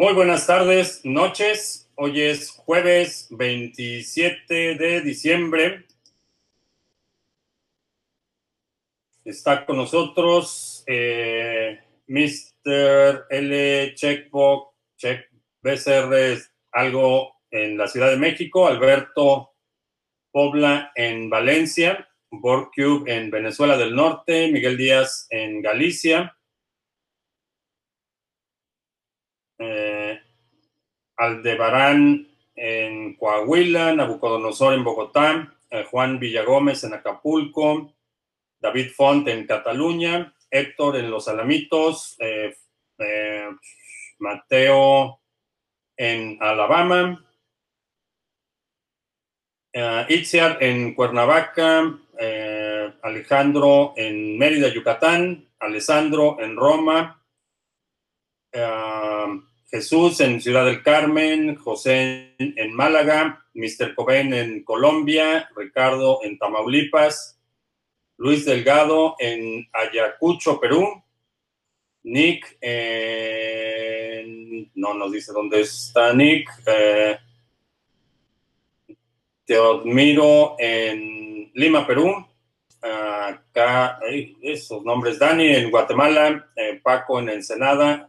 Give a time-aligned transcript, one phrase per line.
[0.00, 1.90] Muy buenas tardes, noches.
[1.96, 5.86] Hoy es jueves 27 de diciembre.
[9.24, 13.26] Está con nosotros eh, Mr.
[13.28, 13.94] L.
[13.96, 15.32] Checkbox, Check
[15.62, 19.50] BCR, algo en la Ciudad de México, Alberto
[20.30, 26.38] Pobla en Valencia, Borcube en Venezuela del Norte, Miguel Díaz en Galicia.
[29.58, 29.87] eh,
[31.18, 37.92] Aldebarán en Coahuila, Nabucodonosor en Bogotá, eh, Juan Villagómez en Acapulco,
[38.60, 42.56] David Font en Cataluña, Héctor en Los Alamitos, eh,
[42.98, 43.48] eh,
[44.18, 45.20] Mateo
[45.96, 47.24] en Alabama,
[49.72, 51.98] eh, Itziar en Cuernavaca,
[53.02, 57.24] Alejandro en Mérida, Yucatán, Alessandro en Roma,
[59.70, 63.94] Jesús en Ciudad del Carmen, José en, Málaga, Mr.
[63.94, 67.38] Cobain en Colombia, Ricardo en Tamaulipas,
[68.16, 71.02] Luis Delgado en Ayacucho, Perú,
[72.02, 74.70] Nick en...
[74.74, 77.18] no nos dice dónde está Nick, eh,
[79.44, 82.26] Teodmiro en Lima, Perú,
[82.80, 84.00] acá,
[84.40, 88.08] esos nombres, Dani en Guatemala, eh, Paco en Ensenada,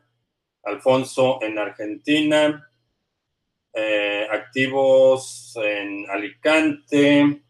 [0.64, 2.70] Alfonso en Argentina,
[3.74, 7.42] eh, activos en Alicante,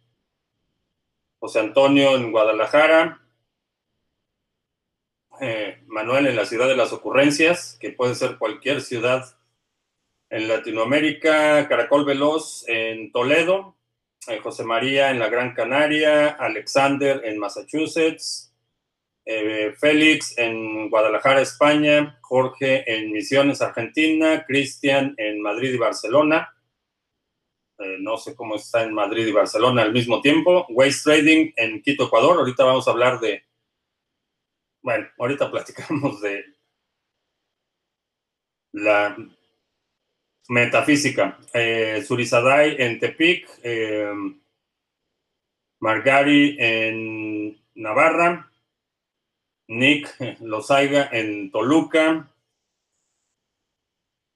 [1.39, 3.21] José Antonio en Guadalajara,
[5.41, 9.38] eh, Manuel en la ciudad de las ocurrencias, que puede ser cualquier ciudad
[10.29, 13.77] en Latinoamérica, Caracol Veloz en Toledo,
[14.27, 18.48] eh, José María en la Gran Canaria, Alexander en Massachusetts,
[19.31, 26.51] eh, Félix en Guadalajara, España, Jorge en Misiones, Argentina, Cristian en Madrid y Barcelona.
[27.78, 30.66] Eh, no sé cómo está en Madrid y Barcelona al mismo tiempo.
[30.69, 32.38] Waste Trading en Quito, Ecuador.
[32.38, 33.44] Ahorita vamos a hablar de.
[34.81, 36.46] Bueno, ahorita platicamos de
[38.72, 39.16] la
[40.47, 41.38] metafísica.
[41.53, 43.47] Eh, Surizadai en Tepic.
[43.61, 44.11] Eh,
[45.79, 48.48] Margari en Navarra.
[49.69, 52.28] Nick Lozaiga en Toluca,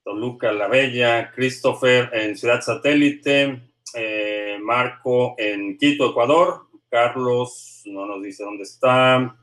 [0.03, 3.59] Toluca la Bella, Christopher en Ciudad Satélite,
[3.95, 9.35] eh, Marco en Quito, Ecuador, Carlos, no nos dice dónde está,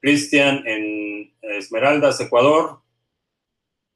[0.00, 2.80] Cristian en Esmeraldas, Ecuador,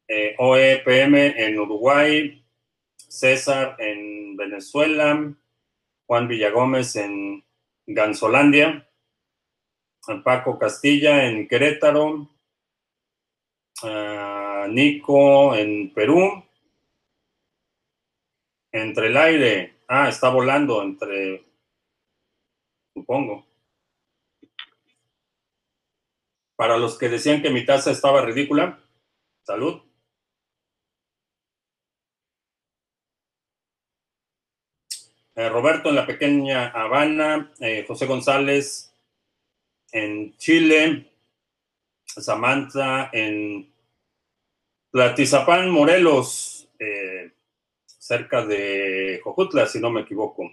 [0.09, 2.45] eh, OEPM en Uruguay,
[2.95, 5.35] César en Venezuela,
[6.05, 7.43] Juan Villagómez en
[10.07, 12.29] Gansolandia, Paco Castilla en Querétaro,
[14.69, 16.45] Nico en Perú,
[18.73, 21.45] entre el aire, ah, está volando entre,
[22.95, 23.47] supongo.
[26.57, 28.79] Para los que decían que mi taza estaba ridícula,
[29.45, 29.83] salud.
[35.35, 38.96] Eh, Roberto en la pequeña Habana, eh, José González
[39.97, 41.11] en Chile,
[42.05, 43.73] Samantha en
[44.91, 47.33] Platizapán, Morelos, eh,
[47.87, 50.51] cerca de Jojutla, si no me equivoco.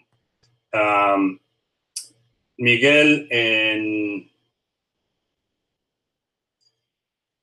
[2.57, 4.31] Miguel en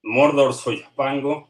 [0.03, 1.49] Mordor, Soyapango.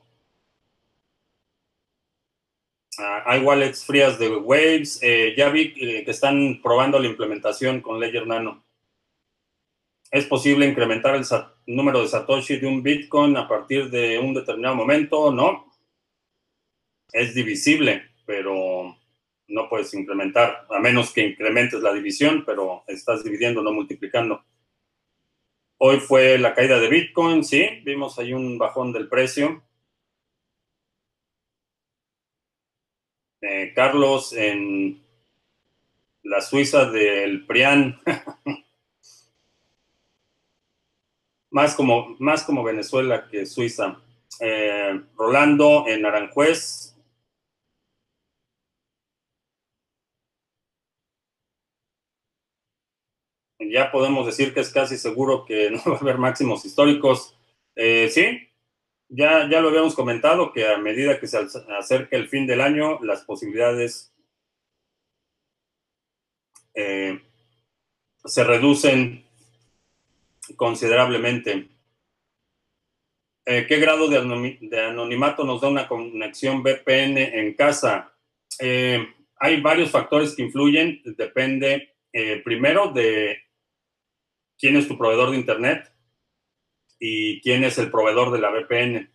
[2.98, 4.98] Uh, hay wallets frías de Waves.
[5.02, 8.62] Eh, ya vi eh, que están probando la implementación con Ledger Nano.
[10.10, 11.24] ¿Es posible incrementar el
[11.66, 15.32] número de Satoshi de un Bitcoin a partir de un determinado momento?
[15.32, 15.72] No.
[17.12, 18.96] Es divisible, pero
[19.46, 24.44] no puedes incrementar, a menos que incrementes la división, pero estás dividiendo, no multiplicando.
[25.78, 29.62] Hoy fue la caída de Bitcoin, sí, vimos ahí un bajón del precio.
[33.42, 35.02] Eh, Carlos en
[36.24, 38.00] la Suiza del Prián.
[41.50, 44.00] más como, más como Venezuela que Suiza.
[44.40, 46.96] Eh, Rolando en Aranjuez.
[53.58, 57.36] Ya podemos decir que es casi seguro que no va a haber máximos históricos.
[57.76, 58.48] Eh, sí,
[59.08, 61.38] ya, ya lo habíamos comentado que a medida que se
[61.78, 64.12] acerca el fin del año, las posibilidades
[66.74, 67.20] eh,
[68.24, 69.24] se reducen
[70.56, 71.68] considerablemente.
[73.46, 78.14] Eh, ¿Qué grado de, anonimato nos da una conexión VPN en casa?
[78.58, 79.04] Eh,
[79.36, 81.00] hay varios factores que influyen.
[81.04, 83.42] Depende, eh, primero, de
[84.58, 85.92] quién es tu proveedor de Internet
[86.98, 89.10] y quién es el proveedor de la VPN.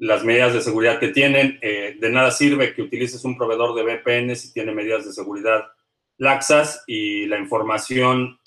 [0.00, 1.58] las medidas de seguridad que tienen.
[1.60, 5.72] de nada sirve que utilices un proveedor de VPN si tiene medidas de seguridad
[6.18, 8.38] laxas y la información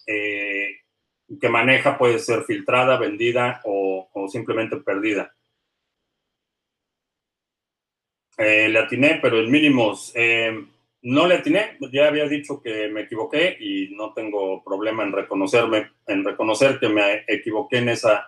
[1.39, 5.33] que maneja puede ser filtrada, vendida o, simplemente perdida.
[8.37, 10.11] Eh, le atiné, pero en mínimos.
[10.15, 10.65] Eh,
[11.03, 15.91] no le atiné, ya había dicho que me equivoqué y no tengo problema en reconocerme,
[16.07, 18.27] en reconocer que me equivoqué en esa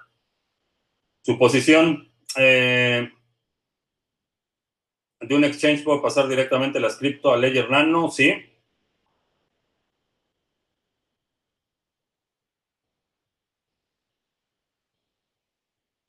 [1.22, 2.12] suposición.
[2.38, 3.12] Eh,
[5.20, 8.34] de un exchange puedo pasar directamente las cripto a Ledger Nano, sí.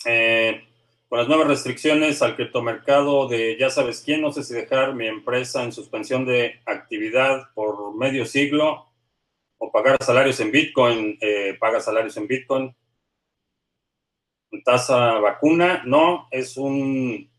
[0.07, 0.63] Eh,
[1.15, 5.07] con las nuevas restricciones al criptomercado de ya sabes quién, no sé si dejar mi
[5.07, 8.89] empresa en suspensión de actividad por medio siglo
[9.59, 12.77] o pagar salarios en Bitcoin, eh, paga salarios en Bitcoin.
[14.65, 17.31] Tasa vacuna, no, es un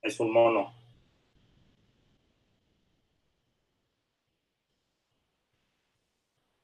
[0.00, 0.72] es un mono.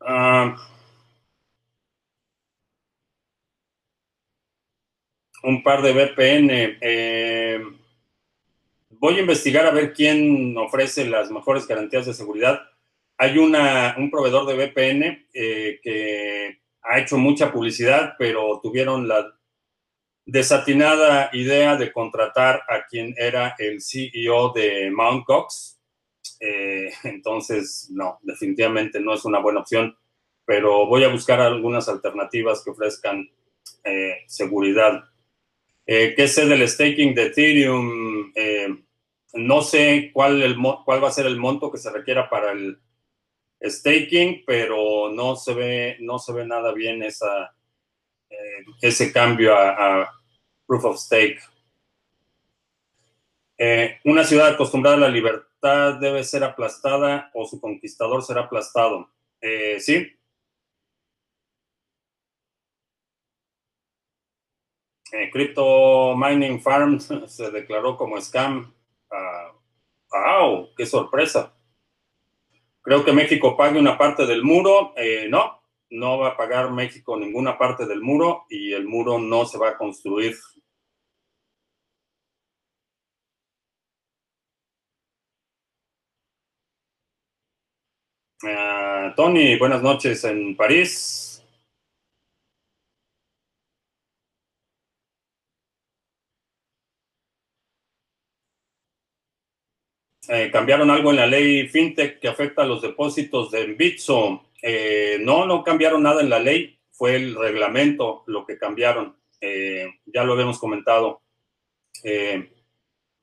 [0.00, 0.55] Ah,
[5.42, 6.78] un par de VPN.
[6.81, 7.62] Eh,
[8.90, 12.60] voy a investigar a ver quién ofrece las mejores garantías de seguridad.
[13.16, 19.34] Hay una, un proveedor de VPN eh, que ha hecho mucha publicidad, pero tuvieron la
[20.25, 25.81] desatinada idea de contratar a quien era el CEO de Mount Cox.
[26.38, 29.96] Eh, entonces, no, definitivamente no es una buena opción,
[30.44, 33.28] pero voy a buscar algunas alternativas que ofrezcan
[34.26, 35.10] seguridad.
[35.92, 38.31] Eh, ¿Qué sé del staking de Ethereum?
[38.37, 38.69] Eh,
[39.32, 42.81] no sé cuál, va a ser el monto que se requiera para el
[43.60, 45.96] staking, pero no se ve,
[46.46, 47.10] nada bien eh,
[48.81, 50.08] ese cambio a,
[50.64, 51.40] proof of stake.
[54.04, 59.10] una ciudad acostumbrada a la libertad debe ser aplastada o su conquistador será aplastado.
[59.81, 60.06] sí,
[65.12, 68.73] eh, Crypto Mining Farm se declaró como scam.
[70.11, 70.75] ¡Wow!
[70.77, 71.55] ¡Qué sorpresa!
[72.83, 74.95] Creo que México pague una parte del muro.
[74.97, 79.45] Eh, no, no va a pagar México ninguna parte del muro y el muro no
[79.45, 80.37] se va a construir.
[88.43, 91.30] Ah, Tony, buenas noches en París.
[100.32, 104.44] Eh, cambiaron algo en la ley FinTech que afecta a los depósitos de Bitso.
[104.62, 109.17] Eh, no, no cambiaron nada en la ley, fue el reglamento lo que cambiaron.
[109.41, 111.23] Eh, ya lo habíamos comentado.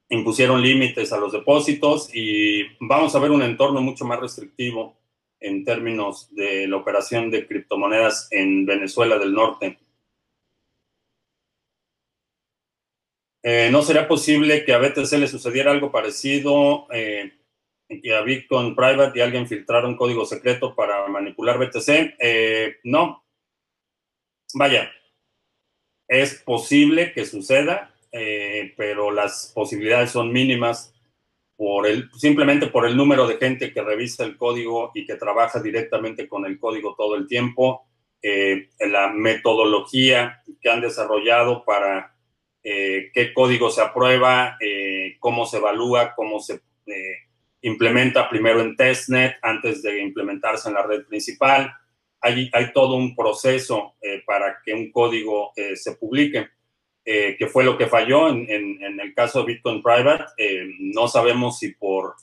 [0.09, 4.97] impusieron límites a los depósitos y vamos a ver un entorno mucho más restrictivo
[5.39, 9.79] en términos de la operación de criptomonedas en Venezuela del Norte.
[13.49, 17.31] Eh, ¿No sería posible que a BTC le sucediera algo parecido, eh,
[18.13, 22.15] a Bitcoin Private y alguien filtrara un código secreto para manipular BTC?
[22.19, 23.23] Eh, no.
[24.53, 24.91] Vaya,
[26.09, 27.95] es posible que suceda,
[28.75, 30.93] pero las posibilidades son mínimas
[31.55, 35.61] por el, simplemente por el número de gente que revisa el código y que trabaja
[35.61, 37.87] directamente con el código todo el tiempo,
[38.21, 42.16] la metodología que han desarrollado para
[42.69, 46.55] eh, qué código se aprueba, eh, cómo se evalúa, cómo se
[46.87, 47.15] eh,
[47.61, 51.73] implementa primero en testnet antes de implementarse en la red principal.
[52.19, 53.95] Hay, hay todo un proceso
[54.25, 56.49] para que un código se publique,
[57.05, 60.25] que fue lo que falló en, en, el caso de Bitcoin Private.
[60.79, 62.15] no sabemos si por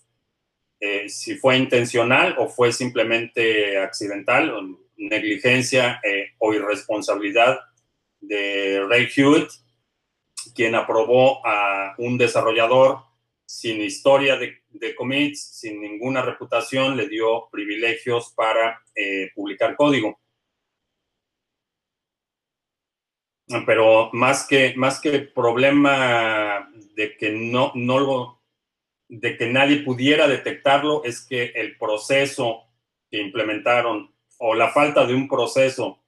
[1.06, 4.52] si fue intencional o fue simplemente accidental,
[4.96, 6.00] negligencia
[6.38, 7.60] o irresponsabilidad
[8.20, 9.48] de Ray Hewitt,
[10.54, 13.00] quien aprobó a un desarrollador
[13.46, 20.18] sin historia de, commits, sin ninguna reputación, le dio privilegios para eh, publicar código.
[23.66, 28.42] Pero más que, más que problema de que no, no lo,
[29.08, 32.64] de que nadie pudiera detectarlo, es que el proceso
[33.10, 36.02] que implementaron o la falta de un proceso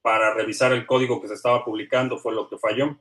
[0.00, 2.96] para revisar el código que se estaba publicando, fue lo que falló.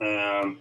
[0.00, 0.56] Uh,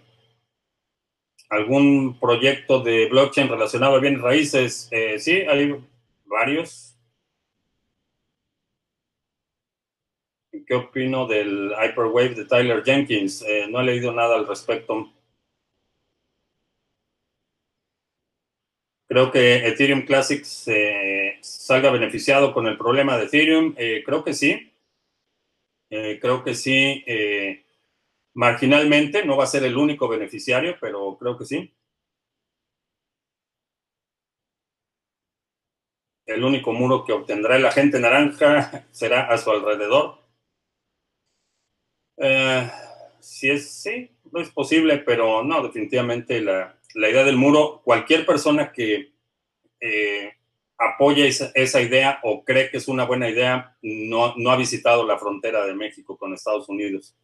[1.50, 4.88] ¿Algún proyecto de blockchain relacionado a bienes raíces?
[4.92, 5.76] Eh, sí, hay
[6.26, 6.96] varios.
[10.68, 13.42] ¿Qué opino del Hyperwave de Tyler Jenkins?
[13.42, 15.12] Eh, no he leído nada al respecto.
[19.08, 23.74] Creo que Ethereum Classics eh, salga beneficiado con el problema de Ethereum.
[23.74, 24.72] creo que sí.
[25.90, 27.04] creo que sí
[28.34, 31.74] marginalmente, no va a ser el único beneficiario, pero creo que sí.
[36.26, 40.20] El único muro que obtendrá el agente naranja será a su alrededor.
[42.18, 42.70] Eh,
[43.20, 48.72] si es, sí, no es posible, pero no, definitivamente la, idea del muro, cualquier persona
[48.72, 49.14] que
[49.80, 50.34] eh,
[50.78, 55.06] apoya esa, esa, idea o cree que es una buena idea, no, no ha visitado
[55.06, 57.16] la frontera de México con Estados Unidos.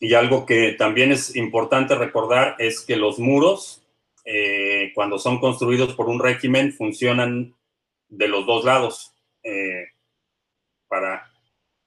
[0.00, 3.86] Y algo que también es importante recordar es que los muros,
[4.24, 7.54] eh, cuando son construidos por un régimen, funcionan
[8.08, 9.88] de los dos lados, eh,
[10.88, 11.30] para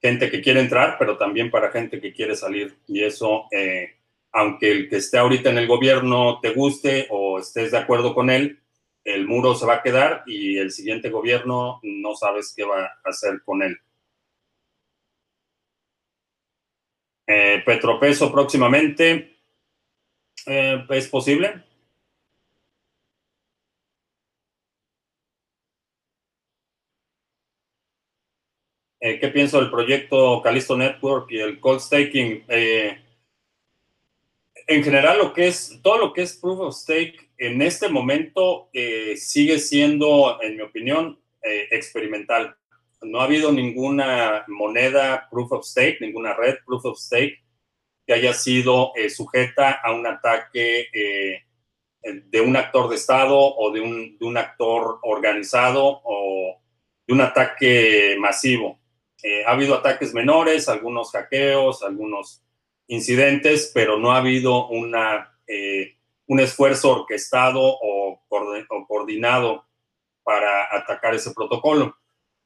[0.00, 2.78] gente que quiere entrar, pero también para gente que quiere salir.
[2.86, 3.96] Y eso, eh,
[4.30, 8.30] aunque el que esté ahorita en el gobierno te guste o estés de acuerdo con
[8.30, 8.60] él,
[9.02, 13.08] el muro se va a quedar y el siguiente gobierno no sabes qué va a
[13.08, 13.76] hacer con él.
[17.26, 19.38] Eh, Petropeso próximamente.
[20.46, 21.64] Eh, ¿Es posible?
[29.00, 32.44] Eh, ¿Qué pienso del proyecto Calisto Network y el cold staking?
[34.66, 38.70] en general, lo que es todo lo que es proof of stake en este momento
[39.16, 42.56] sigue siendo, en mi opinión, experimental
[43.02, 47.44] no ha habido ninguna moneda proof of stake, ninguna red proof of stake
[48.06, 51.42] que haya sido eh, sujeta a un ataque eh,
[52.02, 56.60] de un actor de Estado o de un, actor organizado o
[57.06, 58.78] de un ataque masivo.
[59.22, 62.42] Eh, ha habido ataques menores, algunos hackeos, algunos
[62.88, 65.38] incidentes, pero no ha habido una,
[66.26, 68.22] un esfuerzo orquestado o
[68.86, 69.64] coordinado
[70.22, 71.96] para atacar ese protocolo.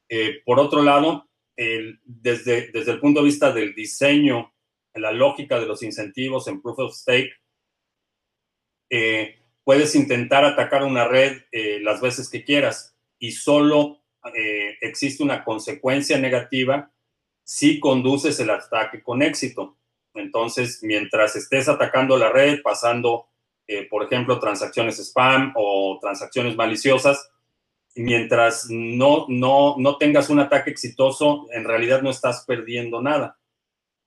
[0.08, 4.54] Eh, por otro lado, desde, el punto de vista del diseño,
[4.94, 7.32] la lógica de los incentivos en Proof of Stake,
[8.90, 13.96] eh, puedes intentar atacar una red eh, las veces que quieras y solo
[14.82, 16.92] existe una consecuencia negativa
[17.44, 19.78] si conduces el ataque con éxito.
[20.12, 23.28] Entonces, mientras estés atacando la red, pasando,
[23.88, 27.30] por ejemplo, transacciones spam o transacciones maliciosas,
[28.02, 33.38] mientras no, no, no tengas un ataque exitoso, en realidad no estás perdiendo nada.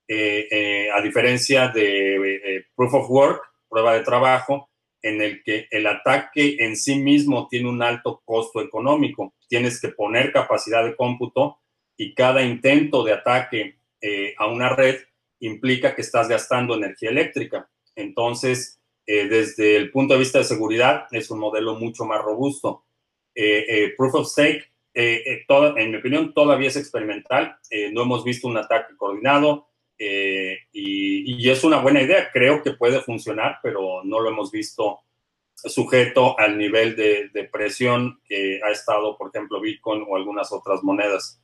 [0.08, 4.70] Eh, eh, a diferencia de eh, Proof of Work, prueba de trabajo,
[5.02, 9.34] en el que el ataque en sí mismo tiene un alto costo económico.
[9.48, 11.60] Tienes que poner capacidad de cómputo
[11.98, 13.80] y cada intento de ataque
[14.38, 14.98] a una red
[15.40, 17.70] implica que estás gastando energía eléctrica.
[17.96, 22.86] Entonces, desde el punto de vista de seguridad, es un modelo mucho más robusto.
[23.36, 25.46] Eh, eh, proof of Stake, eh,
[25.78, 27.58] en mi opinión, todavía es experimental.
[27.94, 32.30] no hemos visto un ataque coordinado y, es una buena idea.
[32.32, 35.00] Creo que puede funcionar, pero no lo hemos visto
[35.56, 41.42] sujeto al nivel de, presión que ha estado, por ejemplo, Bitcoin o algunas otras monedas.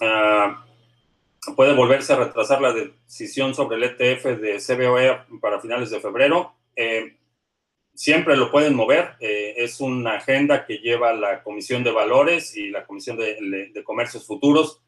[0.00, 0.64] Ah,
[1.56, 6.54] puede volverse a retrasar la decisión sobre el ETF de CBOE para finales de febrero.
[6.76, 7.16] Eh,
[7.94, 9.16] siempre lo pueden mover.
[9.20, 14.26] Eh, es una agenda que lleva la Comisión de Valores y la Comisión de, Comercios
[14.26, 14.82] Futuros.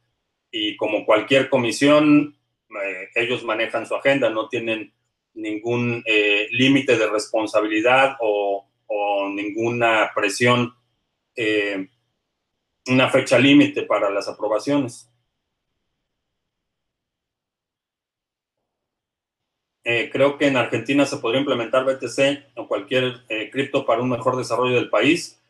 [0.51, 2.39] Y como cualquier comisión,
[2.83, 4.93] eh, ellos manejan su agenda, no tienen
[5.35, 6.03] ningún
[6.51, 8.65] límite de responsabilidad o,
[9.35, 10.73] ninguna presión,
[12.87, 15.11] una fecha límite para las aprobaciones.
[19.89, 24.11] Eh, creo que en Argentina se podría implementar BTC o cualquier eh, cripto para un
[24.11, 25.41] mejor desarrollo del país.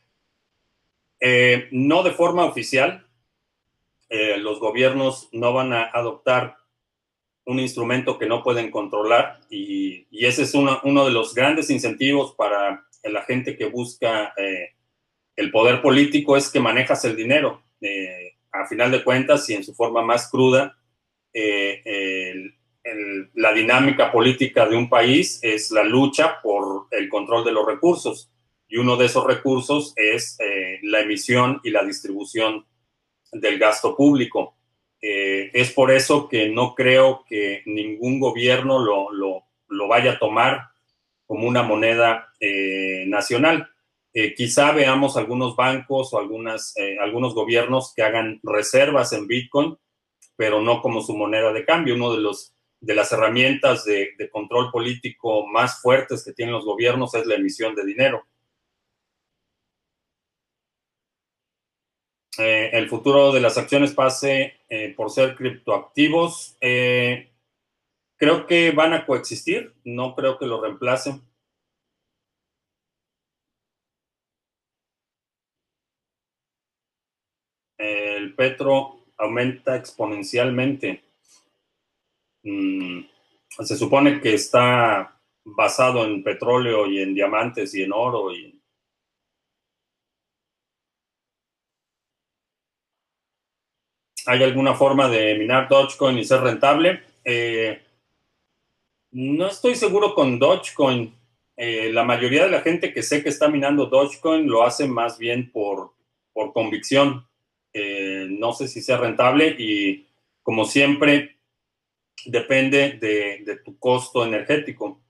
[1.19, 3.03] Eh, no de forma oficial.
[4.11, 6.59] los gobiernos no van a adoptar
[7.47, 12.85] un instrumento que no pueden controlar y, ese es uno, de los grandes incentivos para
[13.03, 14.33] la gente que busca
[15.35, 17.63] el poder político es que manejas el dinero.
[18.53, 20.79] a final de cuentas y en su forma más cruda,
[23.35, 28.31] la dinámica política de un país es la lucha por el control de los recursos.
[28.69, 30.37] Y uno de esos recursos es
[30.83, 32.67] la emisión y la distribución
[33.33, 34.57] del gasto público.
[35.01, 39.11] es por eso que no creo que ningún gobierno lo,
[39.69, 40.71] lo vaya a tomar
[41.27, 43.69] como una moneda eh, nacional.
[44.13, 49.77] Eh, quizá veamos algunos bancos o algunas, eh, algunos gobiernos que hagan reservas en Bitcoin,
[50.37, 51.95] pero no como su moneda de cambio.
[51.95, 57.15] Uno de los de las herramientas de, control político más fuertes que tienen los gobiernos
[57.15, 58.27] es la emisión de dinero.
[62.39, 64.61] el futuro de las acciones pase
[64.95, 66.59] por ser criptoactivos.
[68.19, 71.23] Creo que van a coexistir, no creo que lo reemplacen.
[77.79, 81.06] El petro aumenta exponencialmente.
[82.47, 83.01] Mm,
[83.49, 88.53] se supone que está basado en petróleo y en diamantes y en oro y
[94.29, 97.01] ¿Hay alguna forma de minar Dogecoin y ser rentable?
[97.25, 97.81] Eh,
[99.13, 101.15] no estoy seguro con Dogecoin.
[101.57, 105.17] Eh, la mayoría de la gente que sé que está minando Dogecoin lo hace más
[105.17, 105.93] bien por,
[106.33, 107.25] por convicción.
[107.73, 110.09] Eh, no sé si sea rentable y
[110.43, 111.36] como siempre
[112.25, 115.01] depende de, tu costo energético.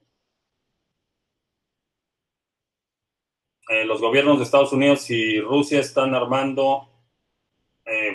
[3.69, 6.89] Eh, los gobiernos de Estados Unidos y Rusia están armando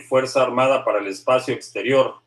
[0.08, 2.20] Fuerza Armada para el espacio exterior.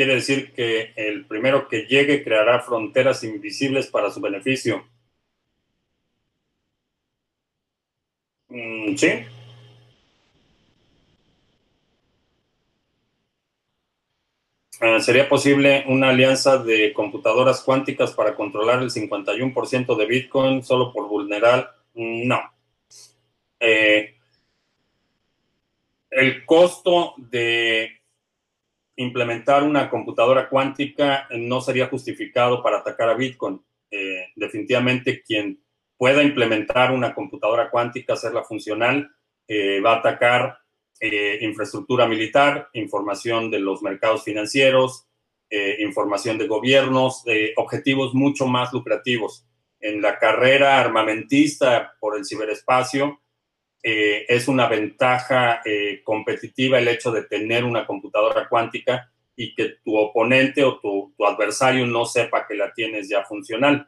[0.00, 4.86] quiere decir que el primero que llegue creará fronteras invisibles para su beneficio.
[8.48, 9.08] Mm, sí.
[15.00, 21.06] ¿Sería posible una alianza de computadoras cuánticas para controlar el 51% de Bitcoin solo por
[21.06, 21.70] vulnerar?
[21.94, 22.40] No.
[23.58, 24.14] Eh,
[26.10, 28.00] el costo de
[28.96, 33.62] implementar una computadora cuántica no sería justificado para atacar a Bitcoin.
[33.90, 35.62] Eh, definitivamente quien
[35.98, 39.10] pueda implementar una computadora cuántica, hacerla funcional,
[39.46, 40.58] eh, va a atacar
[41.00, 45.06] eh, infraestructura militar, información de los mercados financieros,
[45.80, 47.24] información de gobiernos,
[47.56, 49.48] objetivos mucho más lucrativos.
[49.80, 53.20] En la carrera armamentista por el ciberespacio,
[53.82, 59.76] eh, es una ventaja eh, competitiva el hecho de tener una computadora cuántica y que
[59.82, 63.86] tu oponente o tu, adversario no sepa que la tienes ya funcional.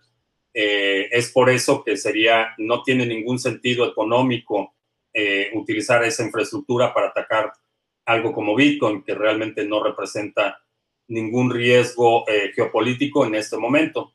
[0.55, 4.75] Eh, es por eso que sería, no tiene ningún sentido económico
[5.55, 7.53] utilizar esa infraestructura para atacar
[8.07, 10.63] algo como Bitcoin, que realmente no representa
[11.09, 14.15] ningún riesgo geopolítico en este momento.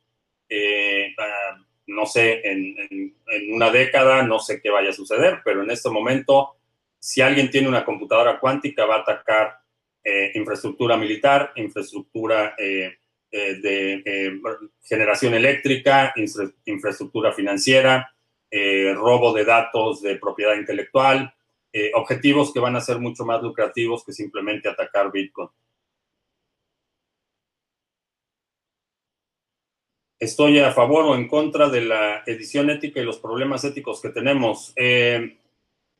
[1.19, 1.57] Ah,
[1.87, 3.15] no sé, en,
[3.53, 6.57] una década, no sé qué vaya a suceder, pero en este momento,
[6.99, 9.59] si alguien tiene una computadora cuántica, va a atacar
[10.03, 12.97] eh, infraestructura militar, infraestructura eh,
[13.31, 14.39] eh, de
[14.83, 16.13] generación eléctrica,
[16.65, 18.13] infraestructura financiera,
[18.95, 21.33] robo de datos de propiedad intelectual,
[21.93, 25.49] objetivos que van a ser mucho más lucrativos que simplemente atacar Bitcoin.
[30.19, 34.09] estoy a favor o en contra de la edición ética y los problemas éticos que
[34.09, 34.73] tenemos.
[34.75, 35.37] Eh,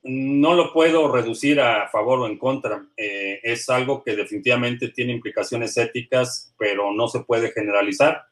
[0.04, 2.88] no lo puedo reducir a favor o en contra.
[2.96, 8.24] Eh, es algo que definitivamente tiene implicaciones éticas, pero no se puede generalizar.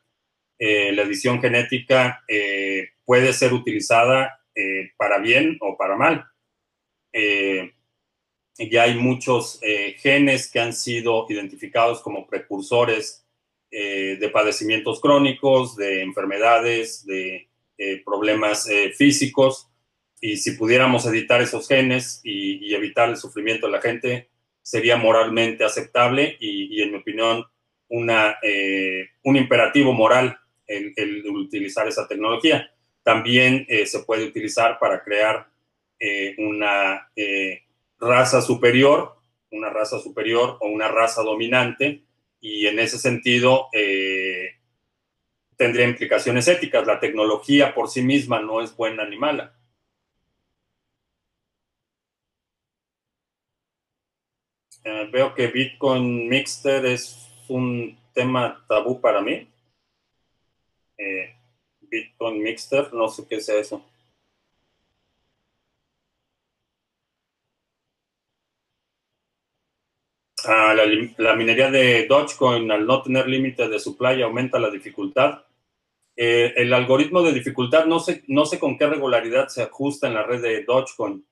[0.58, 2.24] Eh, la edición genética
[3.04, 4.40] puede ser utilizada
[4.98, 6.26] para bien o para mal.
[8.58, 9.60] ya hay muchos
[9.98, 13.26] genes que han sido identificados como precursores
[13.78, 19.68] eh, de padecimientos crónicos, de enfermedades, de eh, problemas eh, físicos.
[20.22, 24.30] Y si pudiéramos editar esos genes y, evitar el sufrimiento de la gente,
[24.62, 27.44] sería moralmente aceptable y, en mi opinión,
[27.90, 28.38] una,
[29.24, 32.72] un imperativo moral el, utilizar esa tecnología.
[33.04, 35.48] También se puede utilizar para crear
[36.38, 37.08] una
[38.00, 39.16] raza superior,
[39.52, 42.04] una raza superior o una raza dominante
[42.40, 44.52] y en ese sentido eh,
[45.58, 46.86] tendría implicaciones éticas.
[46.86, 49.58] La tecnología por sí misma no es buena ni mala.
[54.84, 59.48] Eh, veo que Bitcoin Mixter es un tema tabú para mí.
[60.98, 61.36] Eh,
[61.82, 63.84] Bitcoin Mixer, no sé qué sea eso.
[70.48, 70.76] Ah,
[71.18, 75.44] la, minería de Dogecoin, al no tener límite de supply, aumenta la dificultad.
[76.16, 80.14] Eh, el algoritmo de dificultad, no sé, no sé con qué regularidad se ajusta en
[80.14, 81.26] la red de Dogecoin,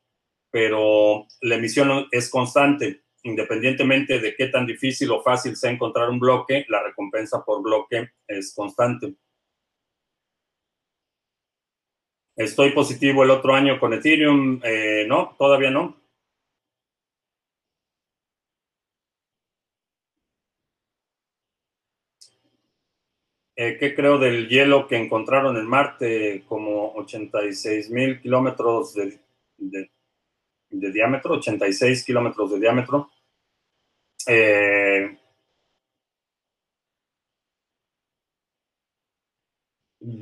[0.52, 3.04] pero la emisión es constante.
[3.23, 8.10] Independientemente de qué tan difícil o fácil sea encontrar un bloque, la recompensa por bloque
[8.28, 9.15] es constante.
[12.36, 14.60] Estoy positivo el otro año con Ethereum.
[14.63, 16.04] Eh, no, todavía no.
[23.56, 26.43] Eh, ¿Qué creo del hielo que encontraron en Marte?
[26.48, 29.19] Como 86 mil kilómetros de,
[29.58, 29.89] de,
[30.91, 33.12] diámetro, 86 kilómetros de diámetro.
[34.28, 35.17] Eh,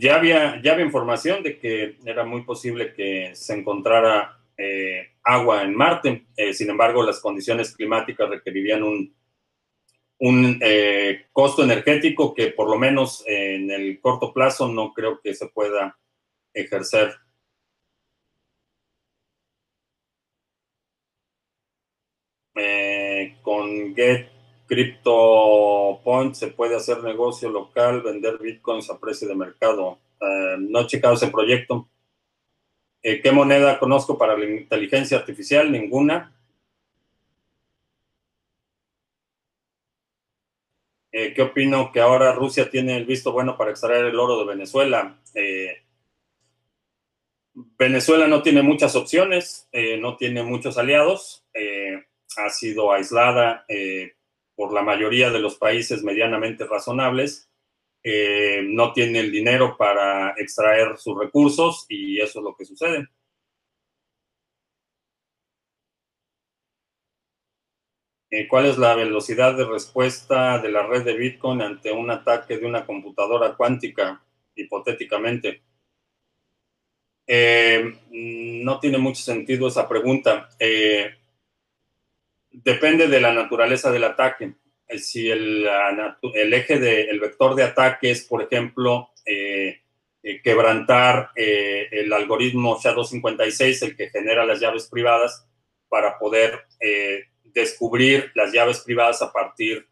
[0.02, 5.64] ya, había, ya había información de que era muy posible que se encontrara eh, agua
[5.64, 6.26] en Marte.
[6.54, 9.14] sin embargo, las condiciones climáticas requerirían un
[10.22, 15.34] un eh, costo energético que por lo menos en el corto plazo no creo que
[15.34, 15.98] se pueda
[16.54, 17.16] ejercer.
[22.56, 24.31] Eh, con Get
[24.72, 30.00] Crypto Point se puede hacer negocio local, vender bitcoins a precio de mercado.
[30.22, 31.90] Eh, no he checado ese proyecto.
[33.02, 35.70] ¿Qué moneda conozco para la inteligencia artificial?
[35.70, 36.34] Ninguna.
[41.12, 44.46] Eh, ¿Qué opino que ahora Rusia tiene el visto bueno para extraer el oro de
[44.46, 45.20] Venezuela?
[45.36, 45.84] Eh,
[47.54, 51.46] Venezuela no tiene muchas opciones, eh, no tiene muchos aliados,
[52.38, 53.66] ha sido aislada
[54.62, 57.50] por la mayoría de los países medianamente razonables,
[58.04, 63.08] no tiene el dinero para extraer sus recursos y eso es lo que sucede.
[68.30, 72.58] Eh, ¿Cuál es la velocidad de respuesta de la red de Bitcoin ante un ataque
[72.58, 74.24] de una computadora cuántica,
[74.56, 75.64] hipotéticamente?
[77.28, 80.50] Eh, no tiene mucho sentido esa pregunta.
[80.60, 81.14] Eh,
[82.52, 84.54] depende de la naturaleza del ataque.
[84.98, 85.66] Si el,
[86.54, 89.10] eje del vector de ataque es, por ejemplo,
[90.44, 95.48] quebrantar el algoritmo SHA-256, el que genera las llaves privadas,
[95.88, 96.66] para poder
[97.54, 99.88] descubrir las llaves privadas a partir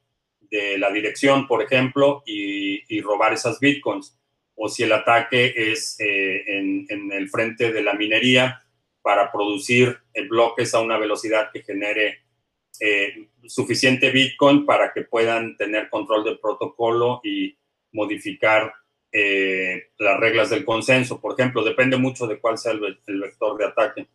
[0.49, 4.17] de la dirección, por ejemplo, y, robar esas bitcoins.
[4.55, 8.61] O si el ataque es eh, en, el frente de la minería
[9.01, 12.23] para producir eh, bloques a una velocidad que genere
[12.79, 17.57] eh, suficiente bitcoin para que puedan tener control del protocolo y
[17.91, 18.73] modificar
[19.11, 21.19] las reglas del consenso.
[21.19, 24.07] Por ejemplo, depende mucho de cuál sea el vector de ataque.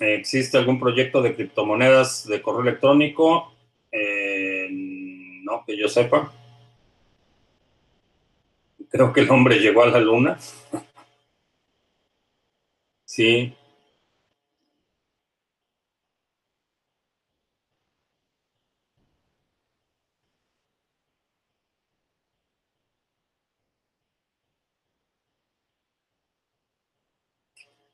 [0.00, 3.54] ¿Existe algún proyecto de criptomonedas de correo electrónico?
[3.92, 6.32] Eh, no, que yo sepa.
[8.94, 10.38] Creo que el hombre llegó a la luna.
[13.04, 13.52] sí.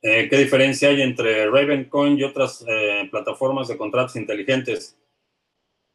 [0.03, 4.99] Eh, ¿Qué diferencia hay entre Ravencoin y otras eh, plataformas de contratos inteligentes?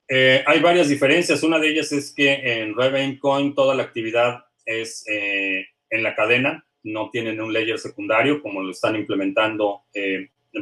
[0.08, 1.44] Eh, hay varias diferencias.
[1.44, 7.10] Una de ellas es que en Ravencoin toda la actividad es en la cadena, no
[7.10, 9.84] tienen un layer secundario como lo están implementando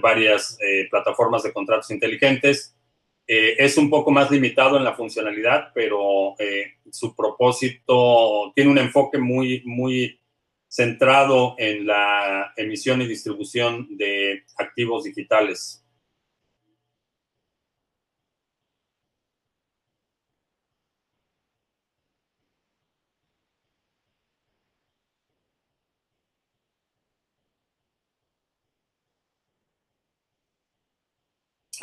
[0.02, 0.58] varias
[0.90, 2.76] plataformas de contratos inteligentes.
[3.26, 6.36] es un poco más limitado en la funcionalidad, pero
[6.92, 10.20] su propósito tiene un enfoque muy, muy
[10.74, 15.83] centrado en la emisión y distribución de activos digitales.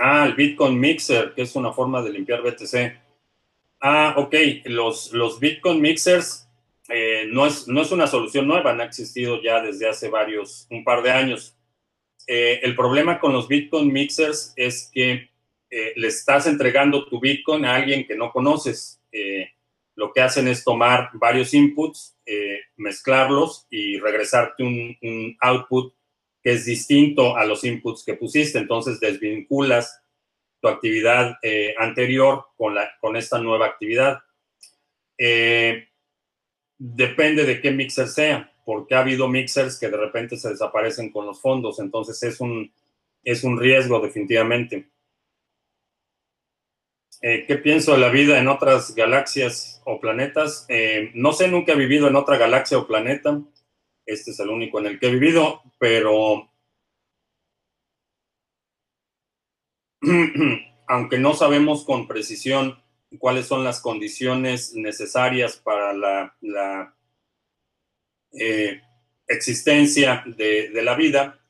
[0.03, 2.99] Ah, el Bitcoin Mixer, que es una forma de limpiar BTC.
[3.81, 4.35] Ah, ok.
[4.65, 6.51] Los, los Bitcoin Mixers
[6.93, 10.83] eh, no, es, no es una solución nueva, han existido ya desde hace varios, un
[10.83, 11.57] par de años.
[12.27, 15.31] Eh, el problema con los Bitcoin mixers es que
[15.71, 19.01] eh, le estás entregando tu Bitcoin a alguien que no conoces.
[19.97, 22.17] lo que hacen es tomar varios inputs,
[22.77, 25.93] mezclarlos y regresarte un, un, output
[26.43, 28.59] que es distinto a los inputs que pusiste.
[28.59, 30.03] Entonces desvinculas
[30.61, 31.37] tu actividad
[31.79, 34.21] anterior con, la, con esta nueva actividad.
[36.83, 41.27] Depende de qué mixer sea, porque ha habido mixers que de repente se desaparecen con
[41.27, 42.73] los fondos, entonces es un,
[43.23, 44.89] es un riesgo definitivamente.
[47.21, 50.65] Eh, ¿Qué pienso de la vida en otras galaxias o planetas?
[50.71, 53.43] Eh, no sé, nunca he vivido en otra galaxia o planeta.
[54.07, 56.51] Este es el único en el que he vivido, pero
[60.89, 62.83] aunque no sabemos con precisión
[63.19, 66.97] cuáles son las condiciones necesarias para la,
[68.33, 68.81] eh,
[69.27, 71.41] existencia de, la vida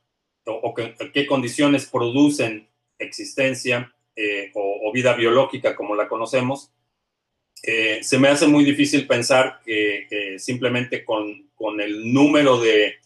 [0.47, 6.73] o, qué condiciones producen existencia eh, o, vida biológica como la conocemos,
[7.63, 11.49] eh, se me hace muy difícil pensar que simplemente con,
[11.81, 12.97] el número de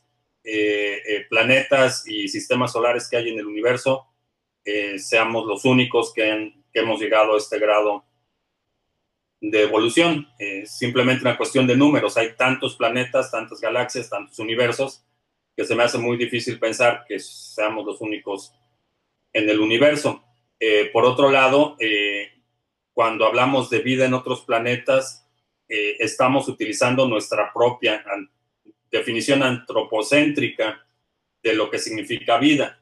[1.29, 4.07] planetas y sistemas solares que hay en el universo,
[4.97, 8.05] seamos los únicos que, que hemos llegado a este grado
[9.51, 10.29] de evolución.
[10.38, 12.17] Es simplemente una cuestión de números.
[12.17, 15.05] Hay tantos planetas, tantas galaxias, tantos universos,
[15.57, 18.53] que se me hace muy difícil pensar que seamos los únicos
[19.33, 20.25] en el universo.
[20.59, 22.34] Eh, por otro lado, eh,
[22.94, 25.28] cuando hablamos de vida en otros planetas,
[25.68, 28.02] eh, estamos utilizando nuestra propia
[28.90, 30.87] definición antropocéntrica
[31.42, 32.80] de lo que significa vida.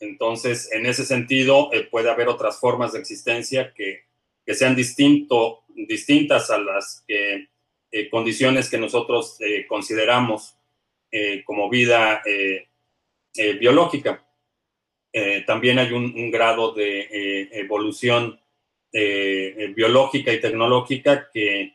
[0.00, 4.04] Entonces, en ese sentido, puede haber otras formas de existencia que,
[4.46, 7.02] sean distintas a las
[7.96, 10.56] eh, condiciones que nosotros eh, consideramos
[11.12, 12.20] eh, como vida
[13.60, 14.26] biológica.
[15.46, 18.40] también hay un, grado de evolución
[19.74, 21.74] biológica y tecnológica que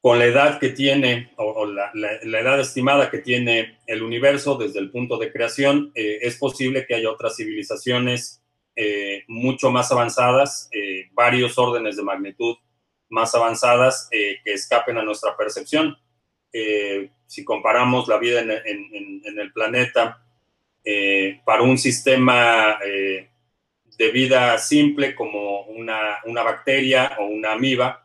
[0.00, 1.90] con la edad que tiene o, la,
[2.22, 7.10] edad estimada que tiene el universo desde el punto de creación, es posible que haya
[7.10, 8.42] otras civilizaciones
[8.78, 12.56] eh, mucho más avanzadas, eh, varios órdenes de magnitud
[13.08, 15.96] más avanzadas eh, que escapen a nuestra percepción.
[17.26, 20.22] si comparamos la vida en, el planeta
[21.44, 22.78] para un sistema
[23.98, 28.02] de vida simple como una, una bacteria o una amiba,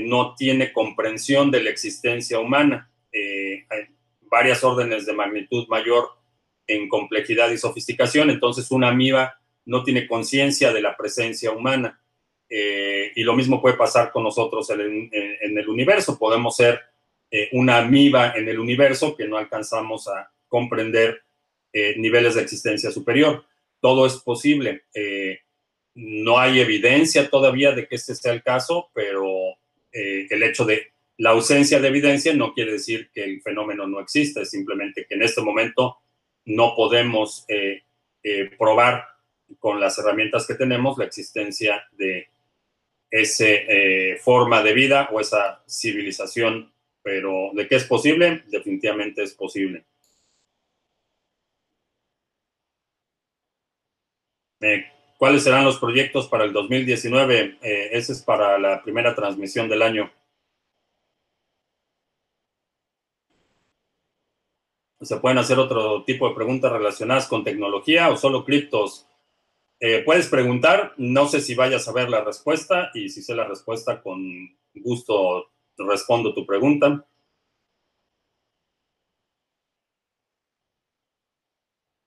[0.00, 2.90] no tiene comprensión de la existencia humana.
[3.12, 3.86] hay
[4.30, 6.08] varias órdenes de magnitud mayor
[6.66, 12.00] en complejidad y sofisticación, entonces una amiba no tiene conciencia de la presencia humana.
[12.48, 16.18] Eh, y lo mismo puede pasar con nosotros en, el universo.
[16.18, 16.80] Podemos ser
[17.30, 21.22] eh, una amiba en el universo que no alcanzamos a comprender
[21.72, 23.44] eh, niveles de existencia superior.
[23.80, 24.84] Todo es posible.
[25.94, 29.26] no hay evidencia todavía de que este sea el caso, pero
[29.92, 34.42] el hecho de la ausencia de evidencia no quiere decir que el fenómeno no exista,
[34.42, 35.98] es simplemente que en este momento
[36.44, 37.44] no podemos
[38.58, 39.04] probar
[39.58, 42.28] con las herramientas que tenemos la existencia de
[43.10, 49.34] esa eh, forma de vida o esa civilización, pero de qué es posible, definitivamente es
[49.34, 49.84] posible.
[54.60, 54.86] Eh,
[55.18, 57.58] ¿Cuáles serán los proyectos para el 2019?
[57.60, 60.10] Eh, ese es para la primera transmisión del año.
[65.00, 69.06] ¿Se pueden hacer otro tipo de preguntas relacionadas con tecnología o solo criptos?
[69.78, 73.46] Eh, puedes preguntar, no sé si vayas a ver la respuesta y si sé la
[73.46, 74.22] respuesta, con
[74.74, 77.06] gusto respondo tu pregunta.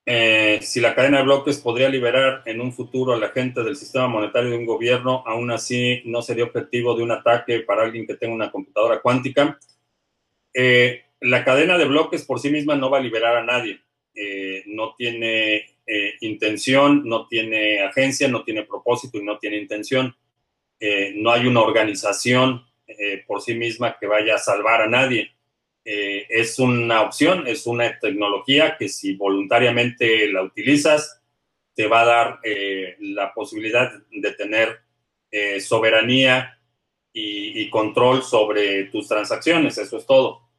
[0.06, 3.78] Eh, si la cadena de bloques podría liberar en un futuro a la gente del
[3.78, 8.06] sistema monetario de un gobierno, aún así no sería objetivo de un ataque para alguien
[8.06, 9.58] que tenga una computadora cuántica.
[10.54, 13.80] Eh, la cadena de bloques por sí misma no va a liberar a nadie.
[14.68, 20.16] no tiene eh, intención, no tiene agencia, no tiene propósito y no tiene intención.
[20.80, 25.32] Eh, no hay una organización eh, por sí misma que vaya a salvar a nadie.
[25.86, 31.22] Es una opción, es una tecnología que si voluntariamente la utilizas,
[31.76, 32.39] te va a dar
[33.00, 34.80] la posibilidad de tener
[35.60, 36.60] soberanía
[37.12, 39.78] y, y, control sobre tus transacciones.
[39.78, 40.50] Eso es todo.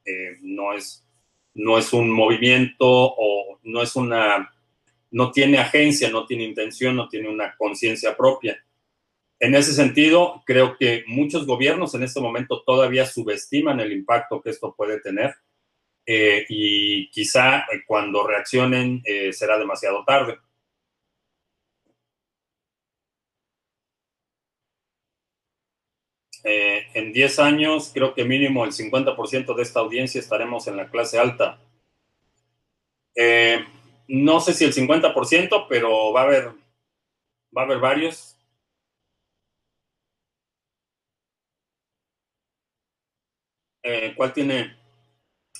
[0.42, 1.06] no, es,
[1.54, 4.50] no es un movimiento o no es una
[5.14, 8.58] no tiene agencia, no tiene intención, no tiene una conciencia propia.
[9.40, 14.51] En ese sentido, creo que muchos gobiernos en este momento todavía subestiman el impacto que
[14.51, 15.35] esto puede tener
[16.07, 20.38] eh, y quizá eh, cuando reaccionen eh, será demasiado tarde.
[26.47, 31.18] en 10 años, creo que mínimo el 50% de esta audiencia estaremos en la clase
[31.18, 31.59] alta
[34.09, 36.49] no sé si el 50%, pero va a haber,
[37.57, 38.34] va a haber varios.
[43.87, 44.77] Eh, ¿Cuál tiene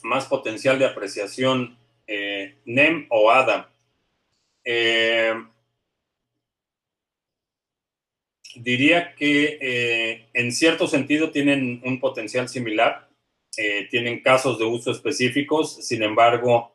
[0.03, 3.71] más potencial de apreciación, eh, NEM o ADA.
[4.65, 5.35] Eh,
[8.57, 13.09] diría que en cierto sentido tienen un potencial similar,
[13.91, 16.75] tienen casos de uso específicos, sin embargo,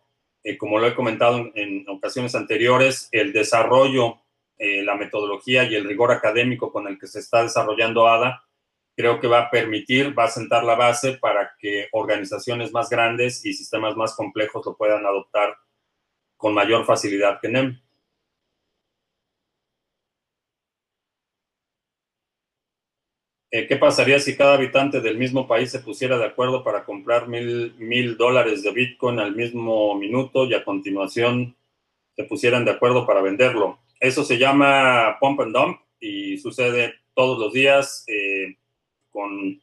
[0.57, 4.19] como lo he comentado en, ocasiones anteriores, el desarrollo,
[4.57, 8.43] la metodología y el rigor académico con el que se está desarrollando ADA
[8.99, 13.45] creo que va a permitir, va a sentar la base para que organizaciones más grandes
[13.45, 15.55] y sistemas más complejos lo puedan adoptar
[16.35, 17.81] con mayor facilidad que NEM.
[23.51, 27.29] Eh, ¿Qué pasaría si cada habitante del mismo país se pusiera de acuerdo para comprar
[27.29, 31.55] mil, mil dólares de Bitcoin al mismo minuto y a continuación
[32.17, 33.79] se pusieran de acuerdo para venderlo?
[34.01, 38.03] Eso se llama pump and dump y sucede todos los días.
[38.09, 38.57] Eh,
[39.11, 39.61] con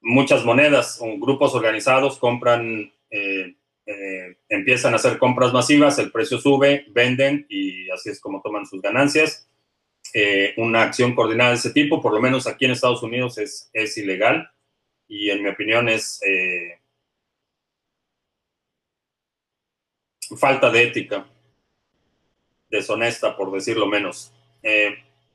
[0.00, 6.86] muchas monedas grupos organizados compran, eh, eh, empiezan a hacer compras masivas, el precio sube,
[6.90, 9.48] venden y así es como toman sus ganancias.
[10.14, 13.98] Eh, una acción coordinada de ese tipo, por lo menos aquí en Estados Unidos, es
[13.98, 14.50] ilegal
[15.08, 16.20] y en mi opinión es
[20.36, 21.26] falta de ética,
[22.68, 24.32] deshonesta, por decirlo menos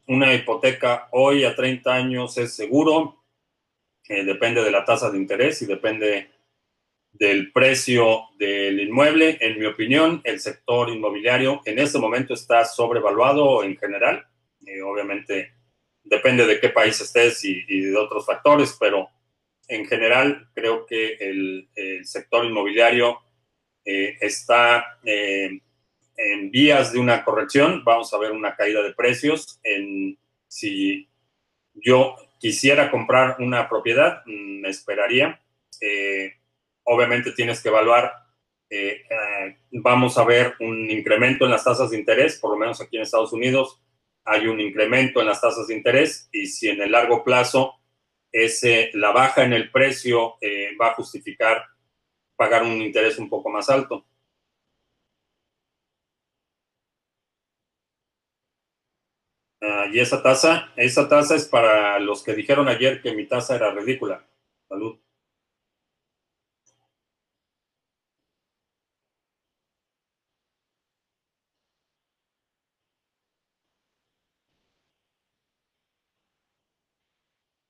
[0.08, 3.24] una hipoteca hoy a 30 años es seguro,
[4.08, 6.32] eh, depende de la tasa de interés y depende
[7.14, 9.38] del precio del inmueble.
[9.42, 14.26] En mi opinión, el sector inmobiliario en este momento está sobrevaluado en general.
[14.66, 15.54] Eh, obviamente
[16.04, 19.10] depende de qué país estés y, de otros factores, pero
[19.68, 21.70] en general creo que el,
[22.04, 23.20] sector inmobiliario
[23.86, 25.00] eh, está
[26.22, 29.60] en vías de una corrección, vamos a ver una caída de precios.
[29.64, 31.10] En, si
[31.74, 35.42] yo quisiera comprar una propiedad, me esperaría.
[35.80, 36.34] Eh,
[36.84, 38.14] obviamente tienes que evaluar,
[38.70, 42.82] eh, eh, vamos a ver un incremento en las tasas de interés, por lo menos
[42.82, 43.82] aquí en Estados Unidos
[44.24, 47.74] hay un incremento en las tasas de interés y si en el largo plazo
[48.32, 50.38] ese, la baja en el precio
[50.80, 51.66] va a justificar
[52.36, 54.06] pagar un interés un poco más alto.
[59.62, 63.56] Ah, y esa tasa, esa tasa es para los que dijeron ayer que mi tasa
[63.56, 64.26] era ridícula.
[64.68, 64.98] Salud.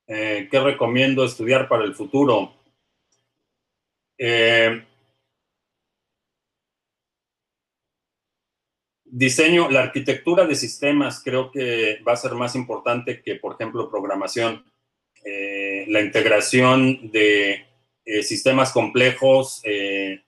[0.06, 2.54] Eh, ¿Qué recomiendo estudiar para el futuro?
[4.18, 4.86] Eh,
[9.14, 13.90] Diseño, la arquitectura de sistemas creo que va a ser más importante que, por ejemplo,
[13.90, 14.64] programación.
[15.26, 17.66] Eh, la integración de
[18.06, 20.22] eh, sistemas complejos, eh,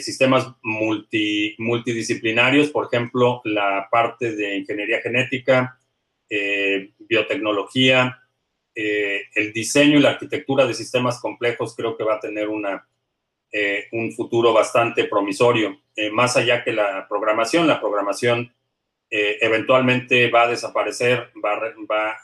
[0.00, 5.78] sistemas multidisciplinarios, por ejemplo, la parte de ingeniería genética,
[6.98, 8.20] biotecnología,
[8.74, 14.52] el diseño y la arquitectura de sistemas complejos creo que va a tener un futuro
[14.52, 17.66] bastante promisorio, eh, más allá que la programación.
[17.66, 18.54] La programación
[19.10, 22.18] eh, eventualmente va a desaparecer, va,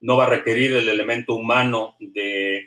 [0.00, 2.66] no va a requerir el elemento humano de,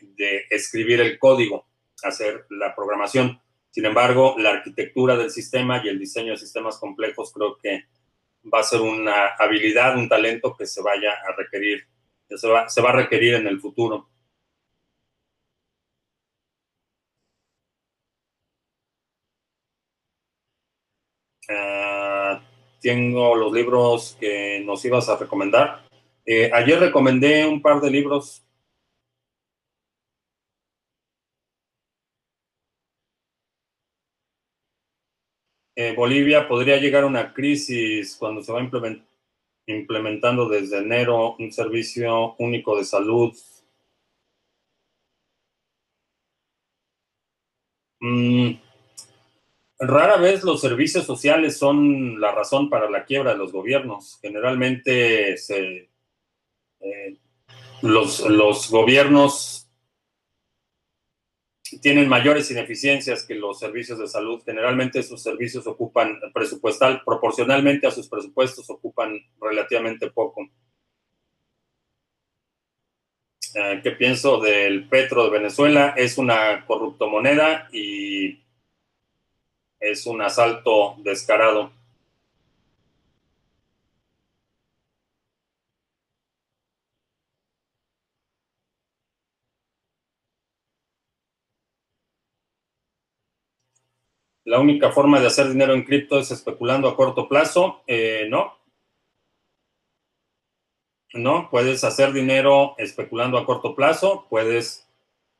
[0.49, 1.67] escribir el código,
[2.03, 3.39] hacer la programación.
[3.69, 7.86] Sin embargo, la arquitectura del sistema y el diseño de sistemas complejos creo que
[8.51, 11.86] va a ser una habilidad, un talento que se vaya a requerir,
[12.27, 14.10] se va a requerir en el futuro.
[21.49, 22.41] Ah,
[22.81, 25.88] tengo los libros que nos ibas a recomendar.
[26.25, 28.43] Eh, ayer recomendé un par de libros.
[35.76, 38.67] Eh, Bolivia podría llegar a una crisis cuando se va
[39.67, 43.34] implementando desde enero un servicio único de salud.
[48.01, 48.59] Mm,
[49.80, 54.17] Rara vez los servicios sociales son la razón para la quiebra de los gobiernos.
[54.21, 55.36] Generalmente
[56.80, 57.19] eh,
[57.84, 59.69] los, gobiernos
[61.82, 64.41] tienen mayores ineficiencias que los servicios de salud.
[64.43, 70.49] Generalmente esos servicios ocupan presupuestal, proporcionalmente a sus presupuestos ocupan relativamente poco.
[73.53, 75.93] Eh, ¿Qué pienso del petro de Venezuela?
[75.95, 78.47] Es una corrupto moneda y
[79.80, 81.71] es un asalto descarado.
[94.47, 97.84] La única forma de hacer dinero en cripto es especulando a corto plazo.
[97.86, 98.57] Eh, no.
[101.13, 104.88] No, puedes hacer dinero especulando a corto plazo, puedes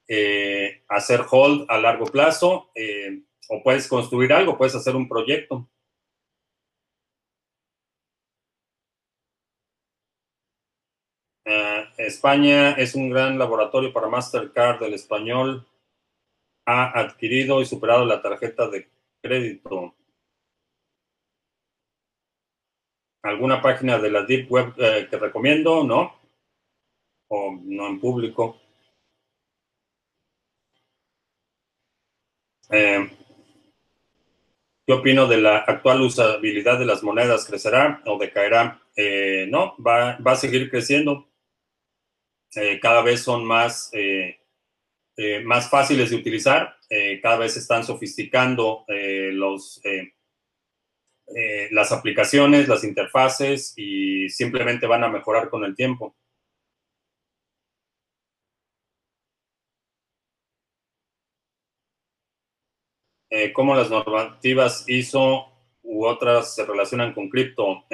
[0.10, 5.68] eh, hacer hold a largo plazo eh, o puedes construir algo, puedes hacer un proyecto.
[11.98, 15.68] España es un gran laboratorio para Mastercard del español.
[16.66, 18.88] Ha adquirido y superado la tarjeta de
[19.22, 19.96] crédito.
[23.24, 25.84] ¿Alguna página de la Deep Web eh, que recomiendo?
[25.84, 26.20] ¿No?
[27.30, 28.58] ¿O no en público?
[32.70, 33.17] Eh,
[34.88, 37.46] ¿Qué opino de la actual usabilidad de las monedas?
[37.46, 38.82] ¿Crecerá o decaerá?
[38.96, 41.30] Eh, no, va, va, a seguir creciendo.
[42.82, 43.92] cada vez son más
[45.20, 46.78] eh, más fáciles de utilizar.
[46.88, 49.82] Eh, cada vez están sofisticando eh, los,
[51.72, 56.16] las aplicaciones, las interfaces y simplemente van a mejorar con el tiempo.
[63.54, 65.48] ¿Cómo las normativas ISO
[65.84, 67.86] u otras se relacionan con cripto?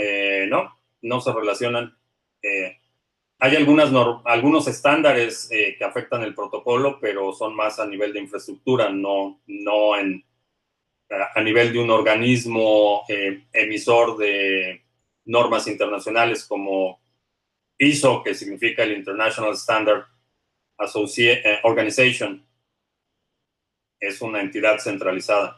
[0.49, 1.97] no, no se relacionan
[3.43, 3.91] hay algunas
[4.23, 9.41] algunos estándares eh, que afectan el protocolo, pero son más a nivel de infraestructura, no,
[9.47, 10.23] no en,
[11.09, 14.85] a nivel de un organismo eh, emisor de
[15.25, 17.01] normas internacionales como
[17.77, 20.05] ISO, que significa el International Standard
[21.17, 22.47] eh, Organization.
[24.03, 25.57] Es una entidad centralizada.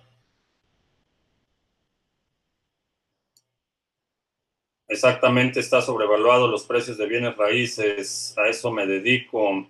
[4.87, 8.35] Exactamente, está sobrevaluado los precios de bienes raíces.
[8.37, 9.67] A eso me dedico.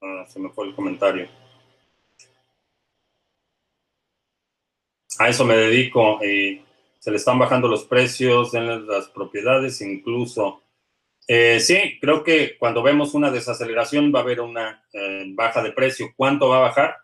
[0.00, 1.28] Ah, se me fue el comentario.
[5.18, 6.62] A eso me dedico y
[6.98, 10.62] se le están bajando los precios en las propiedades incluso.
[11.28, 15.72] Eh, sí, creo que cuando vemos una desaceleración va a haber una eh, baja de
[15.72, 16.12] precio.
[16.16, 16.96] ¿Cuánto va a bajar?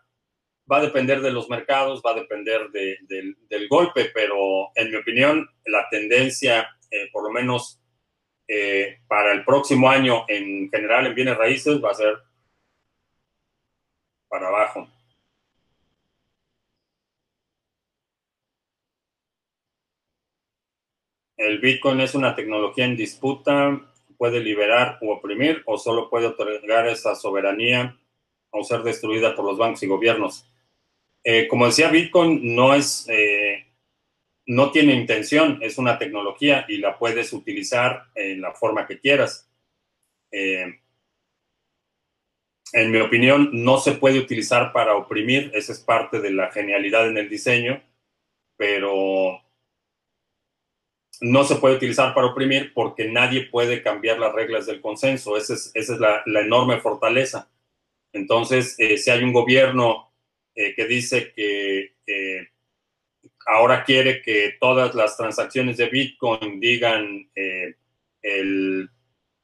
[0.71, 5.49] va a depender de los mercados, va a depender del golpe, pero en mi opinión,
[5.65, 7.81] la tendencia, eh, por lo menos
[8.47, 12.15] eh, para el próximo año en general en bienes raíces, va a ser
[14.27, 14.87] para abajo.
[21.37, 23.79] El Bitcoin es una tecnología en disputa,
[24.23, 27.99] puede liberar o oprimir o solo puede otorgar esa soberanía
[28.51, 30.49] o ser destruida por los bancos y gobiernos.
[31.25, 33.65] Eh, como decía, Bitcoin no es, eh,
[34.45, 39.51] no tiene intención, es una tecnología y la puedes utilizar en la forma que quieras.
[40.31, 40.73] Eh,
[42.71, 47.09] en mi opinión, no se puede utilizar para oprimir, esa es parte de la genialidad
[47.09, 47.83] en el diseño,
[48.55, 49.41] pero
[51.23, 55.53] no se puede utilizar para oprimir porque nadie puede cambiar las reglas del consenso, esa
[55.53, 57.49] es, la, enorme fortaleza.
[58.11, 60.11] Entonces, si hay un gobierno
[60.53, 61.93] eh, que dice que
[63.45, 67.75] ahora quiere que todas las transacciones de Bitcoin digan eh,
[68.21, 68.89] el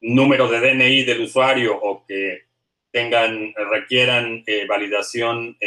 [0.01, 2.43] número de DNI del usuario o que
[2.91, 5.57] tengan, requieran eh, validación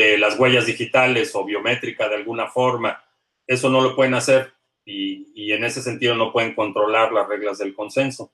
[0.00, 3.02] de las huellas digitales o biométrica de alguna forma.
[3.46, 4.52] Eso no lo pueden hacer
[4.84, 8.32] y en ese sentido no pueden controlar las reglas del consenso.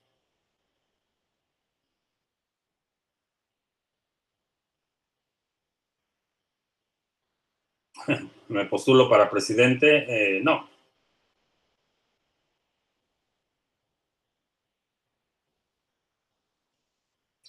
[8.48, 10.68] me postulo para presidente, eh, no.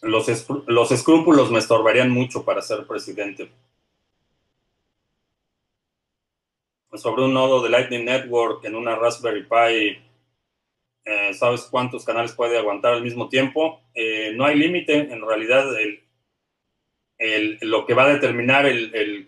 [0.01, 3.51] Los, los escrúpulos me estorbarían mucho para ser presidente.
[6.97, 10.03] Sobre un nodo de Lightning Network en una Raspberry Pi,
[11.05, 13.81] eh, ¿sabes cuántos canales puede aguantar al mismo tiempo?
[13.93, 16.03] Eh, no hay límite, en realidad el,
[17.61, 18.65] lo que va a determinar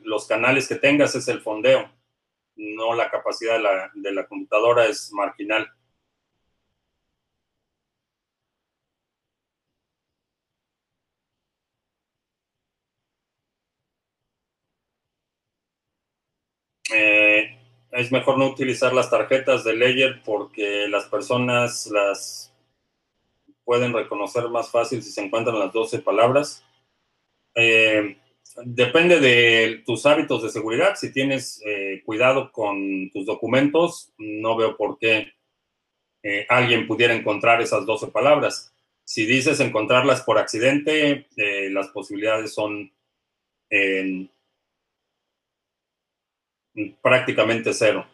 [0.03, 1.89] los canales que tengas es el fondeo,
[2.55, 3.55] no la capacidad
[3.93, 5.71] de la, computadora es marginal.
[16.91, 17.59] Eh,
[17.99, 22.53] es mejor no utilizar las tarjetas de Ledger porque las personas las
[23.65, 26.63] pueden reconocer más fácil si se encuentran las 12 palabras.
[27.55, 28.17] Eh,
[28.63, 30.95] depende de tus hábitos de seguridad.
[30.95, 35.33] Si tienes eh, cuidado con tus documentos, no veo por qué
[36.23, 38.73] eh, alguien pudiera encontrar esas 12 palabras.
[39.03, 41.27] Si dices encontrarlas por accidente,
[41.71, 42.93] las posibilidades son
[47.01, 48.05] prácticamente cero.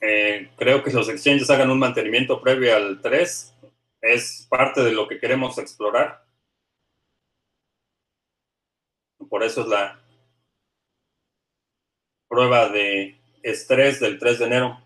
[0.00, 3.54] Eh, creo que los exchanges hagan un mantenimiento previo al 3.
[4.02, 6.26] Es parte de lo que queremos explorar.
[9.30, 9.98] Por eso es la
[12.28, 14.80] prueba de estrés del 3 de enero.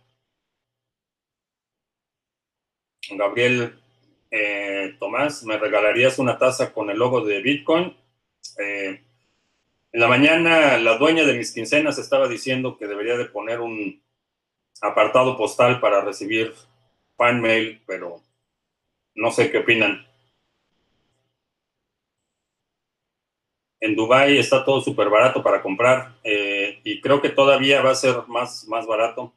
[3.11, 3.79] Gabriel
[4.31, 7.97] eh, Tomás, ¿me regalarías una taza con el logo de Bitcoin?
[8.59, 9.03] Eh,
[9.93, 14.03] en la mañana la dueña de mis quincenas estaba diciendo que debería de poner un
[14.83, 16.55] apartado postal para recibir
[17.17, 18.23] fan mail, pero
[19.15, 20.07] no sé qué opinan.
[23.81, 27.95] En Dubai está todo súper barato para comprar eh, y creo que todavía va a
[27.95, 29.33] ser más, más barato.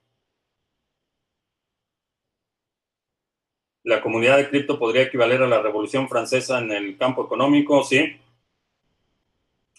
[3.84, 8.16] La comunidad de cripto podría equivaler a la Revolución Francesa en el campo económico, sí.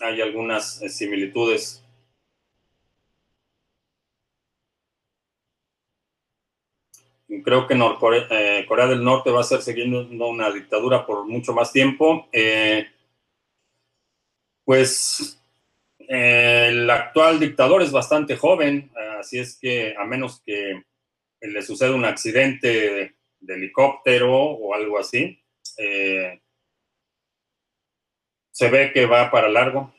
[0.01, 1.85] Hay algunas eh, similitudes.
[7.45, 11.73] Creo que eh, Corea del Norte va a ser siguiendo una dictadura por mucho más
[11.73, 12.29] tiempo.
[12.33, 12.89] Eh,
[14.65, 15.41] pues
[15.99, 20.83] el actual dictador es bastante joven, así es que a menos que
[21.41, 25.39] le suceda un accidente de helicóptero o algo así.
[25.77, 26.41] Eh,
[28.51, 29.93] se ve que va para largo.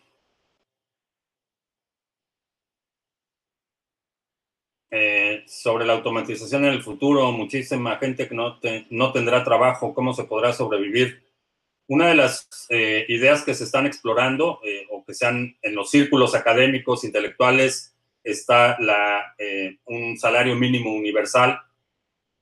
[4.96, 8.60] Eh, sobre la automatización en el futuro, muchísima gente que no,
[8.92, 11.24] no tendrá trabajo, ¿cómo se podrá sobrevivir?
[11.88, 16.36] Una de las eh, ideas que se están explorando o que sean en los círculos
[16.36, 19.36] académicos, intelectuales, está la,
[19.86, 21.60] un salario mínimo universal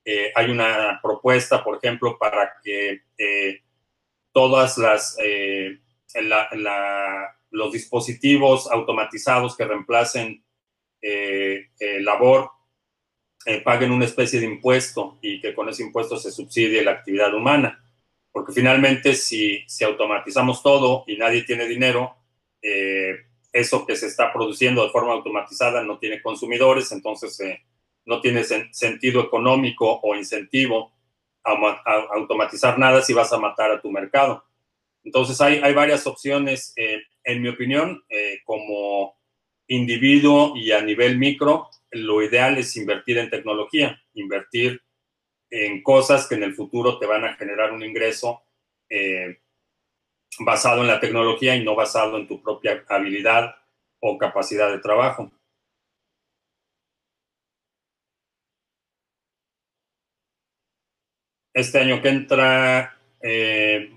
[0.04, 3.62] eh, hay una propuesta, por ejemplo, para que eh,
[4.32, 5.80] todas las eh,
[7.52, 10.44] los dispositivos automatizados que reemplacen
[12.02, 12.52] labor
[13.64, 17.82] paguen una especie de impuesto y que con ese impuesto se subsidie la actividad humana.
[18.32, 22.16] Porque finalmente, si, si automatizamos todo y nadie tiene dinero,
[23.54, 27.42] eso que se está produciendo de forma automatizada no tiene consumidores, entonces
[28.06, 30.94] no tiene sentido económico o incentivo
[31.44, 31.54] a,
[32.14, 34.44] automatizar nada si vas a matar a tu mercado.
[35.04, 39.16] Entonces hay, hay varias opciones, eh, en mi opinión, eh, como
[39.68, 44.82] individuo y a nivel micro, lo ideal es invertir en tecnología, invertir
[45.50, 48.44] en cosas que en el futuro te van a generar un ingreso
[48.90, 49.40] eh,
[50.40, 53.56] basado en la tecnología y no basado en tu propia habilidad
[54.00, 55.32] o capacidad de trabajo.
[61.54, 63.92] Este año que entra, eh,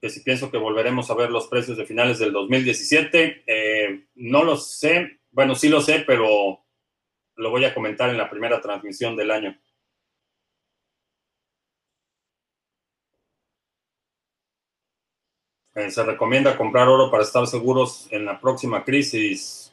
[0.00, 4.44] que si pienso que volveremos a ver los precios de finales del 2017, eh, no
[4.44, 6.64] lo sé, bueno, sí lo sé, pero
[7.36, 9.58] lo voy a comentar en la primera transmisión del año.
[15.74, 19.72] Eh, se recomienda comprar oro para estar seguros en la próxima crisis.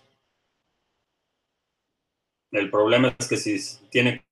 [2.52, 3.58] El problema es que si
[3.90, 4.24] tiene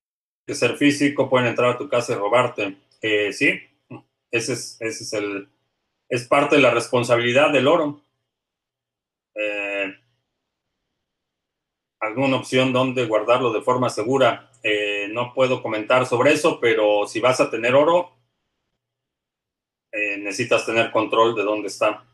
[0.46, 2.76] que ser físico, pueden entrar a tu casa y robarte.
[3.06, 3.60] Eh, sí,
[4.30, 5.50] ese es, ese es, el,
[6.08, 8.02] es parte de la responsabilidad del oro.
[9.34, 9.94] Eh,
[12.00, 14.50] ¿Alguna opción donde guardarlo de forma segura?
[14.62, 18.16] Eh, no puedo comentar sobre eso, pero si vas a tener oro,
[19.92, 22.06] necesitas tener control de dónde está.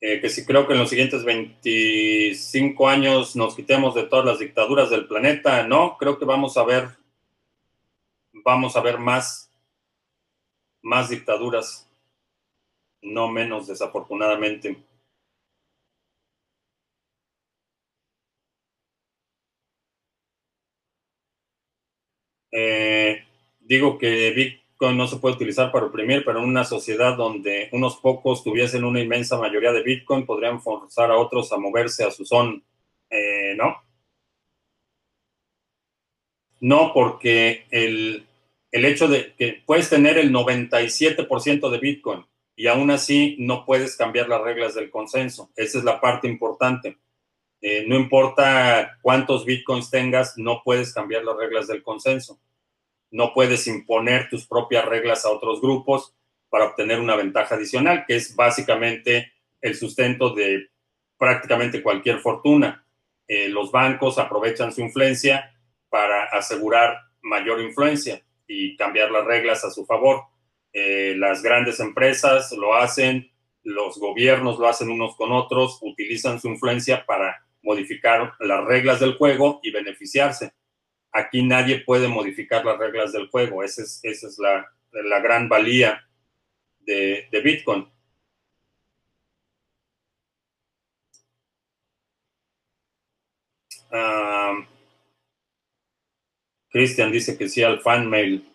[0.00, 4.88] que si creo que en los siguientes 25 años nos quitemos de todas las dictaduras
[4.88, 6.99] del planeta, no, creo que vamos a ver
[8.44, 9.50] vamos a ver más,
[10.82, 11.88] más dictaduras,
[13.02, 14.84] no menos desafortunadamente.
[22.52, 23.24] Eh,
[23.60, 27.96] digo que Bitcoin no se puede utilizar para oprimir, pero en una sociedad donde unos
[27.98, 32.24] pocos tuviesen una inmensa mayoría de Bitcoin, podrían forzar a otros a moverse a su
[32.24, 32.64] son,
[33.10, 33.76] eh, ¿no?
[36.60, 38.26] No, porque el,
[38.72, 43.96] el hecho de que puedes tener el 97% de Bitcoin y aún así no puedes
[43.96, 45.50] cambiar las reglas del consenso.
[45.56, 46.98] Esa es la parte importante.
[47.60, 52.40] Eh, no importa cuántos Bitcoins tengas, no puedes cambiar las reglas del consenso.
[53.10, 56.14] No puedes imponer tus propias reglas a otros grupos
[56.48, 60.68] para obtener una ventaja adicional, que es básicamente el sustento de
[61.18, 62.86] prácticamente cualquier fortuna.
[63.26, 65.54] Eh, los bancos aprovechan su influencia
[65.88, 70.24] para asegurar mayor influencia y cambiar las reglas a su favor.
[70.72, 73.30] Eh, las grandes empresas lo hacen,
[73.62, 79.14] los gobiernos lo hacen unos con otros, utilizan su influencia para modificar las reglas del
[79.16, 80.52] juego y beneficiarse.
[81.12, 83.62] Aquí nadie puede modificar las reglas del juego.
[83.62, 86.04] Esa es, esa es la, la, gran valía
[86.80, 87.88] de, de Bitcoin.
[93.92, 94.69] Uh,
[96.70, 98.46] Cristian dice que sí al fan mail.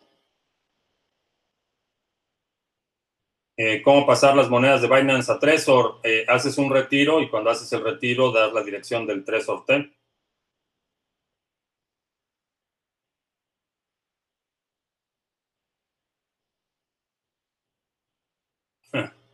[3.57, 5.99] Eh, ¿Cómo pasar las monedas de Binance a Trezor?
[6.03, 9.91] Eh, haces un retiro y cuando haces el retiro das la dirección del Trezor T.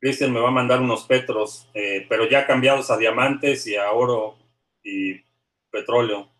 [0.00, 3.90] Cristian me va a mandar unos petros, eh, pero ya cambiados a diamantes y a
[3.92, 4.36] oro
[4.82, 5.14] y
[5.70, 6.31] petróleo.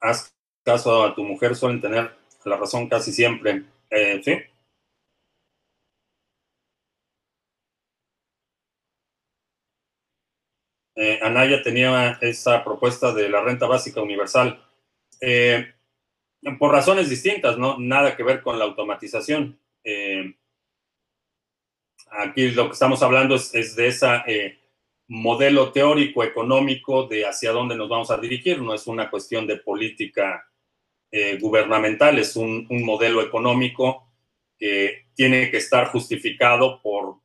[0.00, 0.34] Haz
[0.64, 3.64] caso a tu mujer, suelen tener la razón casi siempre.
[3.90, 4.32] Eh, ¿Sí?
[10.96, 14.62] Eh, Anaya tenía esa propuesta de la renta básica universal.
[15.20, 15.74] Eh,
[16.58, 17.78] por razones distintas, ¿no?
[17.78, 19.58] Nada que ver con la automatización.
[22.10, 23.88] Aquí lo que estamos hablando es, de
[24.26, 24.58] eh,
[25.08, 28.60] modelo teórico económico de hacia dónde nos vamos a dirigir.
[28.60, 30.46] No es una cuestión de política
[31.10, 34.06] eh, gubernamental, es un, modelo económico
[34.58, 37.16] que tiene que estar justificado por,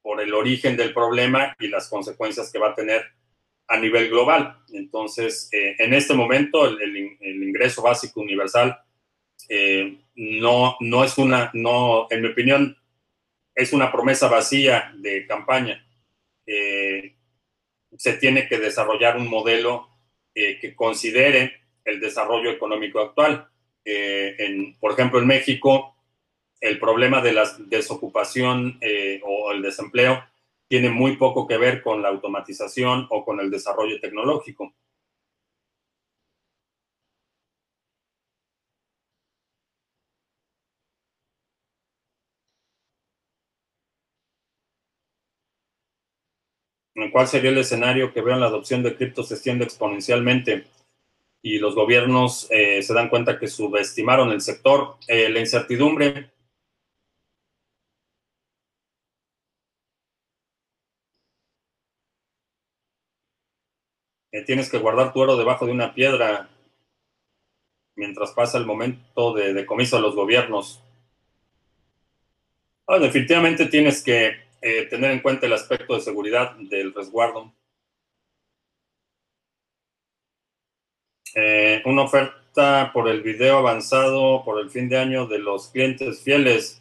[0.00, 3.02] por el origen del problema y las consecuencias que va a tener
[3.66, 4.58] a nivel global.
[4.72, 8.78] Entonces, eh, en este momento, el, ingreso básico universal
[9.48, 12.76] eh, no, no es una, no, en mi opinión,
[13.54, 15.84] es una promesa vacía de campaña.
[18.02, 19.88] Se tiene que desarrollar un modelo
[20.34, 23.46] que considere el desarrollo económico actual.
[23.84, 25.94] En, por ejemplo, en México,
[26.60, 28.80] el problema de la desocupación
[29.22, 30.20] o el desempleo
[30.66, 34.74] tiene muy poco que ver con la automatización o con el desarrollo tecnológico.
[47.10, 50.64] ¿Cuál sería el escenario que vean la adopción de criptos se extiende exponencialmente
[51.42, 54.96] y los gobiernos eh, se dan cuenta que subestimaron el sector?
[55.08, 56.30] Eh, la incertidumbre
[64.46, 66.48] tienes que guardar tu oro debajo de una piedra
[67.94, 70.82] mientras pasa el momento de decomiso a los gobiernos.
[72.86, 77.52] Ah, definitivamente tienes que eh, tener en cuenta el aspecto de seguridad del resguardo.
[81.34, 86.22] Eh, una oferta por el video avanzado por el fin de año de los clientes
[86.22, 86.80] fieles.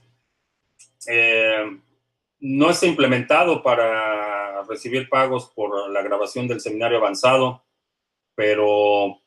[1.07, 1.79] Eh,
[2.41, 7.63] no está implementado para recibir pagos por la grabación del seminario avanzado,
[8.35, 9.21] pero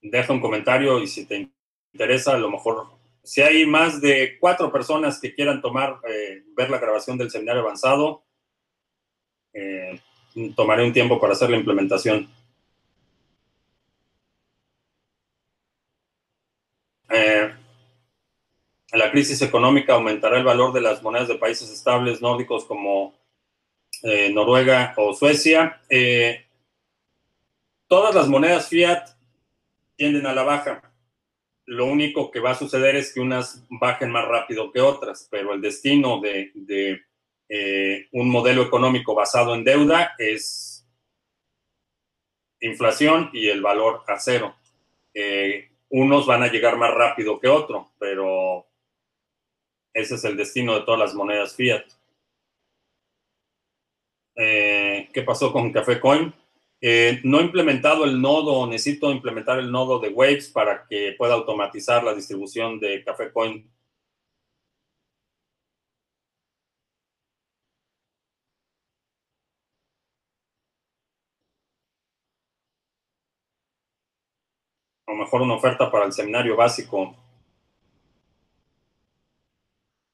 [0.00, 1.50] deja un comentario y si te
[1.92, 6.70] interesa, a lo mejor, si hay más de cuatro personas que quieran tomar, eh, ver
[6.70, 8.24] la grabación del seminario avanzado,
[9.52, 10.00] eh,
[10.54, 12.30] tomaré un tiempo para hacer la implementación.
[17.08, 17.52] Eh,
[18.92, 23.14] la crisis económica aumentará el valor de las monedas de países estables nórdicos como
[24.02, 25.80] eh, Noruega o Suecia.
[27.86, 29.08] Todas las monedas fiat
[29.96, 30.89] tienden a la baja.
[31.70, 35.54] Lo único que va a suceder es que unas bajen más rápido que otras, pero
[35.54, 37.00] el destino de,
[37.48, 40.84] eh, un modelo económico basado en deuda es
[42.60, 44.56] inflación y el valor a cero.
[45.90, 48.66] unos van a llegar más rápido que otro, pero
[49.94, 51.84] ese es el destino de todas las monedas fiat.
[54.34, 56.34] Eh, ¿Qué pasó con Café Coin?
[56.82, 61.34] Eh, no he implementado el nodo, necesito implementar el nodo de Waves para que pueda
[61.34, 63.70] automatizar la distribución de Café Coin.
[75.06, 77.14] O mejor una oferta para el seminario básico.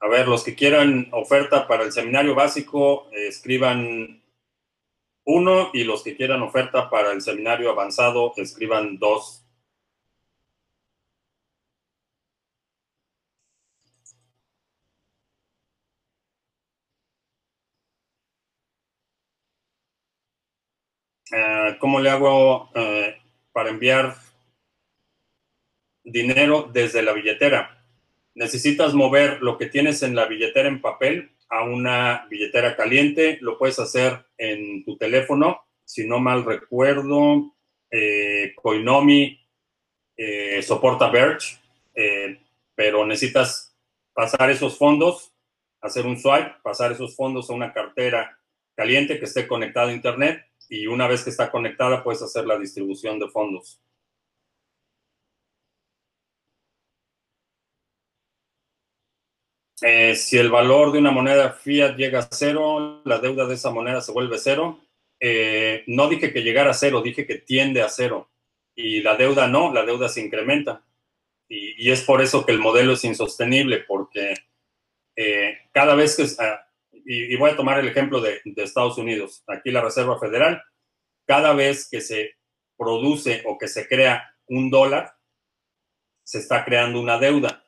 [0.01, 4.23] A ver, los que quieran oferta para el seminario básico, escriban
[5.27, 9.45] uno y los que quieran oferta para el seminario avanzado, escriban dos.
[21.33, 23.17] Eh, ¿Cómo le hago eh,
[23.53, 24.17] para enviar
[26.05, 27.85] dinero desde la billetera?
[28.35, 33.39] Necesitas mover lo que tienes en la billetera en papel a una billetera caliente.
[33.41, 35.61] Lo puedes hacer en tu teléfono.
[35.85, 37.55] Si no mal recuerdo,
[37.91, 39.41] eh, Coinomi
[40.63, 41.59] soporta Verge,
[42.75, 43.77] pero necesitas
[44.15, 45.35] pasar esos fondos,
[45.83, 48.39] hacer un swipe, pasar esos fondos a una cartera
[48.75, 52.59] caliente que esté conectada a Internet y una vez que está conectada puedes hacer la
[52.59, 53.81] distribución de fondos.
[59.83, 63.71] Eh, si el valor de una moneda fiat llega a cero, la deuda de esa
[63.71, 64.81] moneda se vuelve cero.
[65.21, 68.31] Eh, no dije que llegara a cero, dije que tiende a cero.
[68.75, 70.85] Y la deuda no, la deuda se incrementa.
[71.49, 74.35] Y, es por eso que el modelo es insostenible, porque
[75.17, 76.27] eh, cada vez que...
[76.43, 79.45] Ah, y, voy a tomar el ejemplo de, Estados Unidos.
[79.47, 80.63] Aquí la Reserva Federal,
[81.27, 82.35] cada vez que se
[82.77, 85.15] produce o que se crea un dólar,
[86.25, 87.65] se está creando una deuda.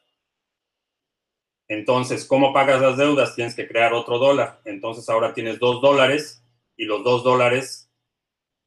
[1.68, 3.34] Entonces, ¿cómo pagas las deudas?
[3.34, 4.60] Tienes que crear otro dólar.
[4.64, 6.42] Entonces, ahora tienes dos dólares
[6.76, 7.90] y los dos dólares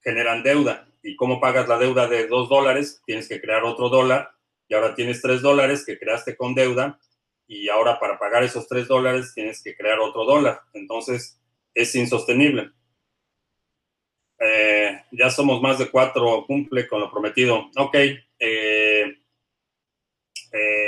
[0.01, 0.87] generan deuda.
[1.03, 3.01] ¿Y cómo pagas la deuda de dos dólares?
[3.05, 4.31] Tienes que crear otro dólar
[4.67, 6.99] y ahora tienes tres dólares que creaste con deuda
[7.47, 10.61] y ahora para pagar esos tres dólares tienes que crear otro dólar.
[10.73, 11.41] Entonces
[11.73, 12.71] es insostenible.
[14.39, 17.69] Eh, ya somos más de cuatro, cumple con lo prometido.
[17.75, 17.95] Ok.
[18.39, 19.17] Eh,
[20.53, 20.80] eh,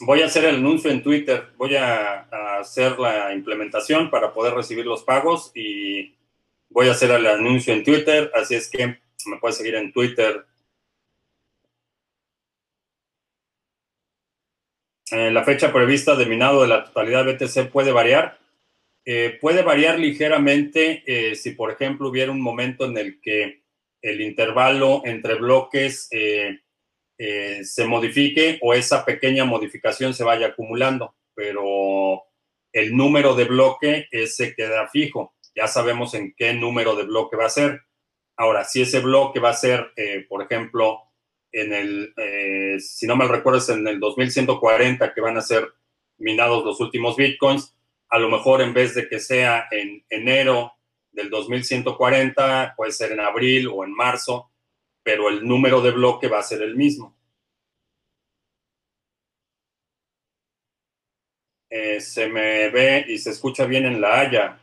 [0.00, 1.48] voy a hacer el anuncio en Twitter.
[1.56, 2.28] Voy a,
[2.60, 6.16] hacer la implementación para poder recibir los pagos y
[6.68, 8.30] voy a hacer el anuncio en Twitter.
[8.34, 10.44] Así es que me puedes seguir en Twitter.
[15.10, 18.38] Eh, la fecha prevista de minado de la totalidad BTC puede variar.
[19.04, 23.62] Eh, puede variar ligeramente eh, si, por ejemplo, hubiera un momento en el que
[24.02, 26.08] el intervalo entre bloques
[27.18, 32.22] se modifique o esa pequeña modificación se vaya acumulando, pero
[32.72, 35.34] el número de bloque ese queda fijo.
[35.54, 37.82] Ya sabemos en qué número de bloque va a ser.
[38.36, 41.00] Ahora, si ese bloque va a ser, eh, por ejemplo,
[41.50, 45.68] en el, eh, si no mal recuerdo, en el 2140 que van a ser
[46.18, 47.74] minados los últimos bitcoins,
[48.10, 50.72] a lo mejor en vez de que sea en enero
[51.10, 54.50] del 2140, puede ser en abril o en marzo,
[55.08, 57.16] pero el número de bloque va a ser el mismo.
[61.70, 64.60] Eh, se me ve y se escucha bien en la Haya.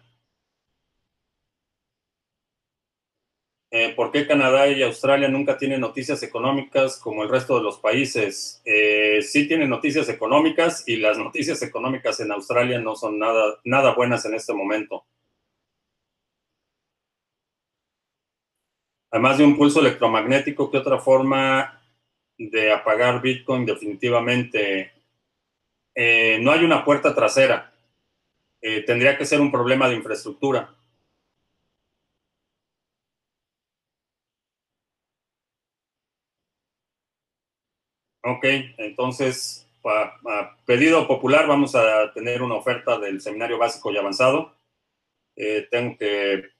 [3.72, 7.80] Eh, ¿Por qué Canadá y Australia nunca tienen noticias económicas como el resto de los
[7.80, 8.62] países?
[8.66, 13.96] Eh, sí tienen noticias económicas y las noticias económicas en Australia no son nada, nada
[13.96, 15.08] buenas en este momento.
[19.16, 21.82] Además de un pulso electromagnético, ¿qué otra forma
[22.38, 24.92] de apagar Bitcoin definitivamente?
[25.96, 27.74] Eh, no hay una puerta trasera.
[28.86, 30.76] tendría que ser un problema de infraestructura.
[38.22, 38.44] Ok,
[38.78, 44.58] entonces, a, pedido popular, vamos a tener una oferta del seminario básico y avanzado.
[45.38, 46.55] Eh, tengo que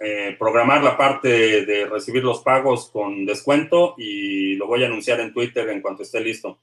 [0.00, 5.20] eh, programar la parte de recibir los pagos con descuento y lo voy a anunciar
[5.20, 6.60] en Twitter en cuanto esté listo.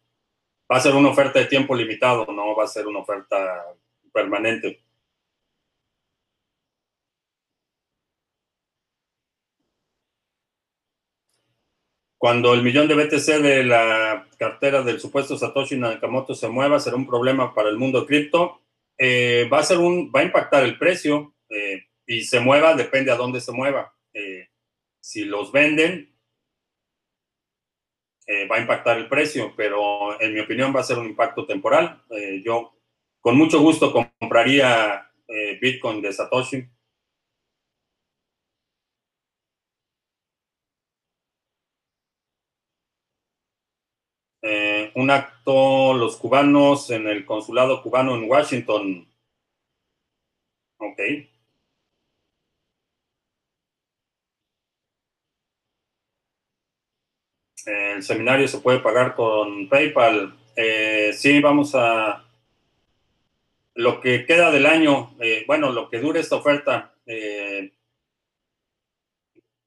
[0.71, 3.65] Va a ser una oferta de tiempo limitado, no va a ser una oferta
[4.13, 4.84] permanente.
[12.24, 16.95] Cuando el millón de BTC de la cartera del supuesto Satoshi Nakamoto se mueva, será
[16.95, 18.61] un problema para el mundo cripto.
[18.97, 21.88] Eh, va a ser un, va a impactar el precio eh,
[22.18, 23.95] y se mueva, depende a dónde se mueva.
[24.14, 24.47] Eh,
[24.99, 26.09] si los venden,
[28.49, 32.01] va a impactar el precio, pero en mi opinión va a ser un impacto temporal.
[32.43, 32.74] yo
[33.20, 35.11] con mucho gusto compraría
[35.61, 36.68] Bitcoin de Satoshi
[44.45, 49.07] Eh, un acto los cubanos en el consulado cubano en Washington.
[50.78, 50.99] Ok.
[58.03, 60.35] Seminario se puede pagar con PayPal.
[60.55, 62.25] Eh, sí, vamos a...
[63.75, 66.93] Lo que queda del año, eh, bueno, lo que dure esta oferta,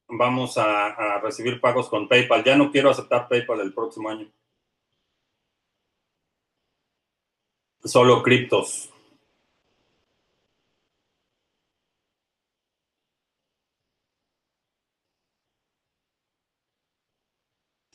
[0.07, 2.45] vamos a recibir pagos con PayPal.
[2.45, 4.30] Ya no quiero aceptar PayPal el próximo año.
[7.82, 8.93] Solo criptos.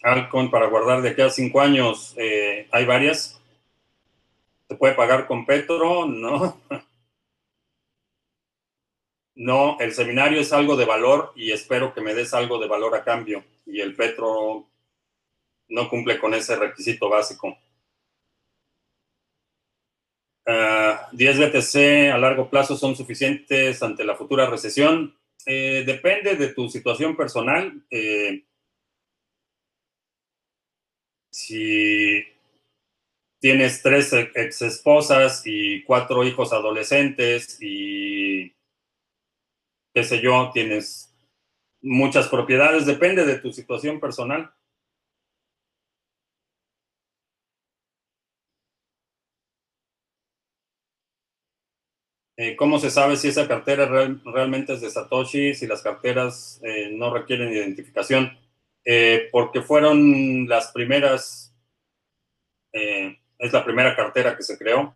[0.04, 3.40] Alcon para guardar de aquí a cinco años, eh, hay varias.
[4.68, 6.06] ¿Se puede pagar con Petro?
[6.06, 6.62] No.
[9.34, 12.94] No, el seminario es algo de valor y espero que me des algo de valor
[12.94, 13.44] a cambio.
[13.66, 14.68] Y el Petro
[15.70, 17.58] no cumple con ese requisito básico.
[20.46, 25.16] 10 ah, BTC a largo plazo son suficientes ante la futura recesión.
[25.46, 27.84] Eh, depende de tu situación personal.
[27.90, 28.44] Eh,
[31.48, 32.24] si
[33.40, 38.54] tienes tres ex esposas y cuatro hijos adolescentes y
[39.94, 41.14] qué sé yo, tienes
[41.82, 44.54] muchas propiedades, depende de tu situación personal.
[52.38, 56.90] Eh, ¿Cómo se sabe si esa cartera realmente es de Satoshi, si las carteras eh,
[56.92, 58.38] no requieren identificación?
[58.86, 61.54] Eh, porque fueron las primeras,
[62.72, 64.96] es la primera cartera que se creó.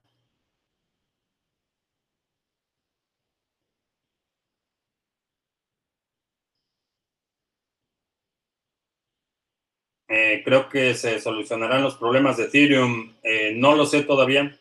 [10.43, 13.13] creo que se solucionarán los problemas de Ethereum.
[13.55, 14.57] no lo sé todavía.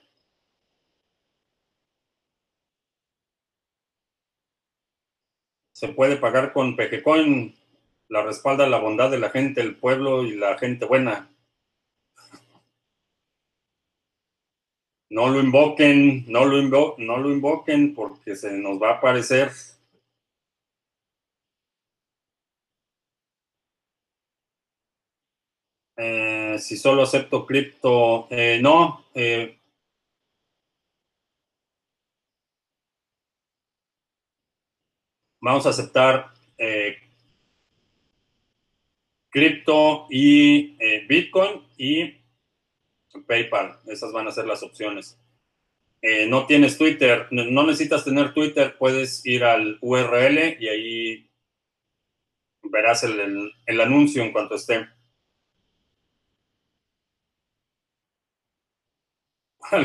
[5.75, 7.55] se puede pagar con Pejecoin.
[8.09, 11.29] La respalda la bondad de la gente, el pueblo y la gente buena.
[15.11, 19.51] No lo invoquen, no lo, no lo invoquen porque se nos va a aparecer.
[25.97, 29.05] Eh, si solo acepto cripto, eh, no.
[29.15, 29.59] Eh,
[35.45, 36.97] Vamos a aceptar eh,
[39.35, 42.21] cripto y eh, Bitcoin y
[43.27, 43.81] PayPal.
[43.87, 45.19] Esas van a ser las opciones.
[46.01, 51.31] Eh, no tienes Twitter, no necesitas tener Twitter, puedes ir al URL y ahí
[52.63, 54.89] verás el, anuncio en cuanto esté.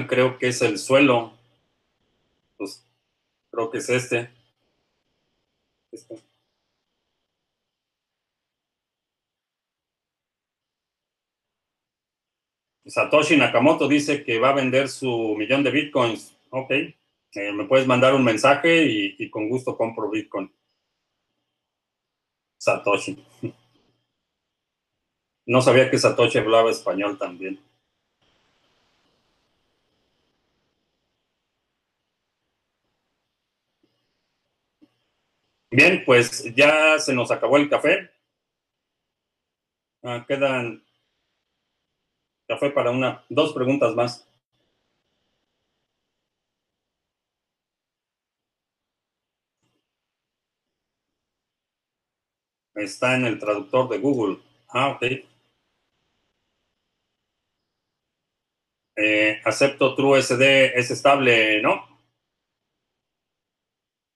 [0.08, 1.34] Creo que es el suelo.
[2.58, 2.86] Pues
[3.50, 4.30] creo que es este.
[12.90, 16.36] Satoshi Nakamoto dice que va a vender su millón de bitcoins.
[16.50, 18.84] Ok, eh, me puedes mandar un mensaje
[19.18, 20.52] y, con gusto compro bitcoin.
[22.58, 23.24] Satoshi.
[25.46, 27.60] No sabía que Satoshi hablaba español también.
[35.72, 38.12] Bien, pues ya se nos acabó el café.
[40.04, 40.84] Ah, quedan
[42.50, 44.28] café para una, dos preguntas más.
[52.76, 54.40] Está en el traductor de Google.
[54.70, 55.04] Ah, ok.
[58.96, 60.42] Eh, acepto TrueSD,
[60.76, 61.88] es estable, ¿no?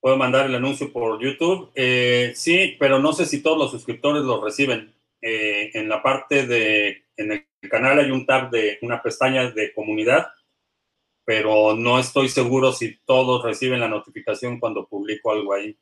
[0.01, 1.71] Puedo mandar el anuncio por YouTube.
[1.75, 4.93] Eh, sí, pero no sé si todos los suscriptores lo reciben.
[5.21, 10.27] Eh, en la parte de, en canal hay un tab de una pestaña de comunidad,
[11.25, 15.77] pero no estoy seguro si todos reciben la notificación cuando publico algo ahí.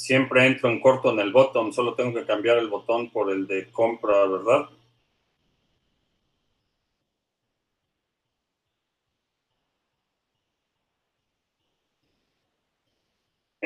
[0.00, 3.46] siempre entro en corto en el botón, solo tengo que cambiar el botón por el
[3.46, 4.68] de compra, ¿verdad?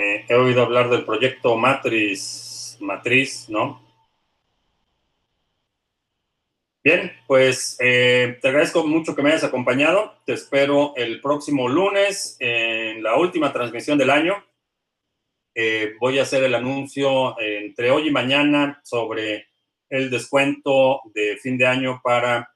[0.05, 3.83] Eh, he oído hablar del proyecto Matriz, Matriz, ¿no?
[6.83, 10.15] Bien, pues eh, te agradezco mucho que me hayas acompañado.
[10.27, 14.45] Te espero el próximo lunes en la última transmisión del año.
[15.55, 19.47] Eh, voy a hacer el anuncio entre hoy y mañana sobre
[19.89, 22.51] el descuento de fin de año para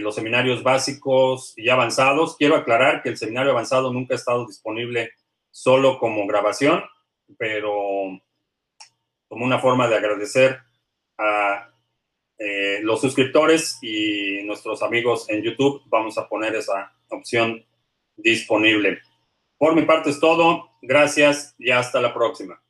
[0.00, 2.36] los seminarios básicos y avanzados.
[2.36, 5.10] Quiero aclarar que el seminario avanzado nunca ha estado disponible
[5.50, 6.82] solo como grabación,
[7.36, 7.72] pero
[9.28, 10.60] como una forma de agradecer
[11.18, 11.70] a
[12.38, 17.64] eh, los suscriptores y nuestros amigos en YouTube, vamos a poner esa opción
[18.16, 19.00] disponible.
[19.58, 20.70] Por mi parte es todo.
[20.80, 22.62] Gracias y hasta la próxima.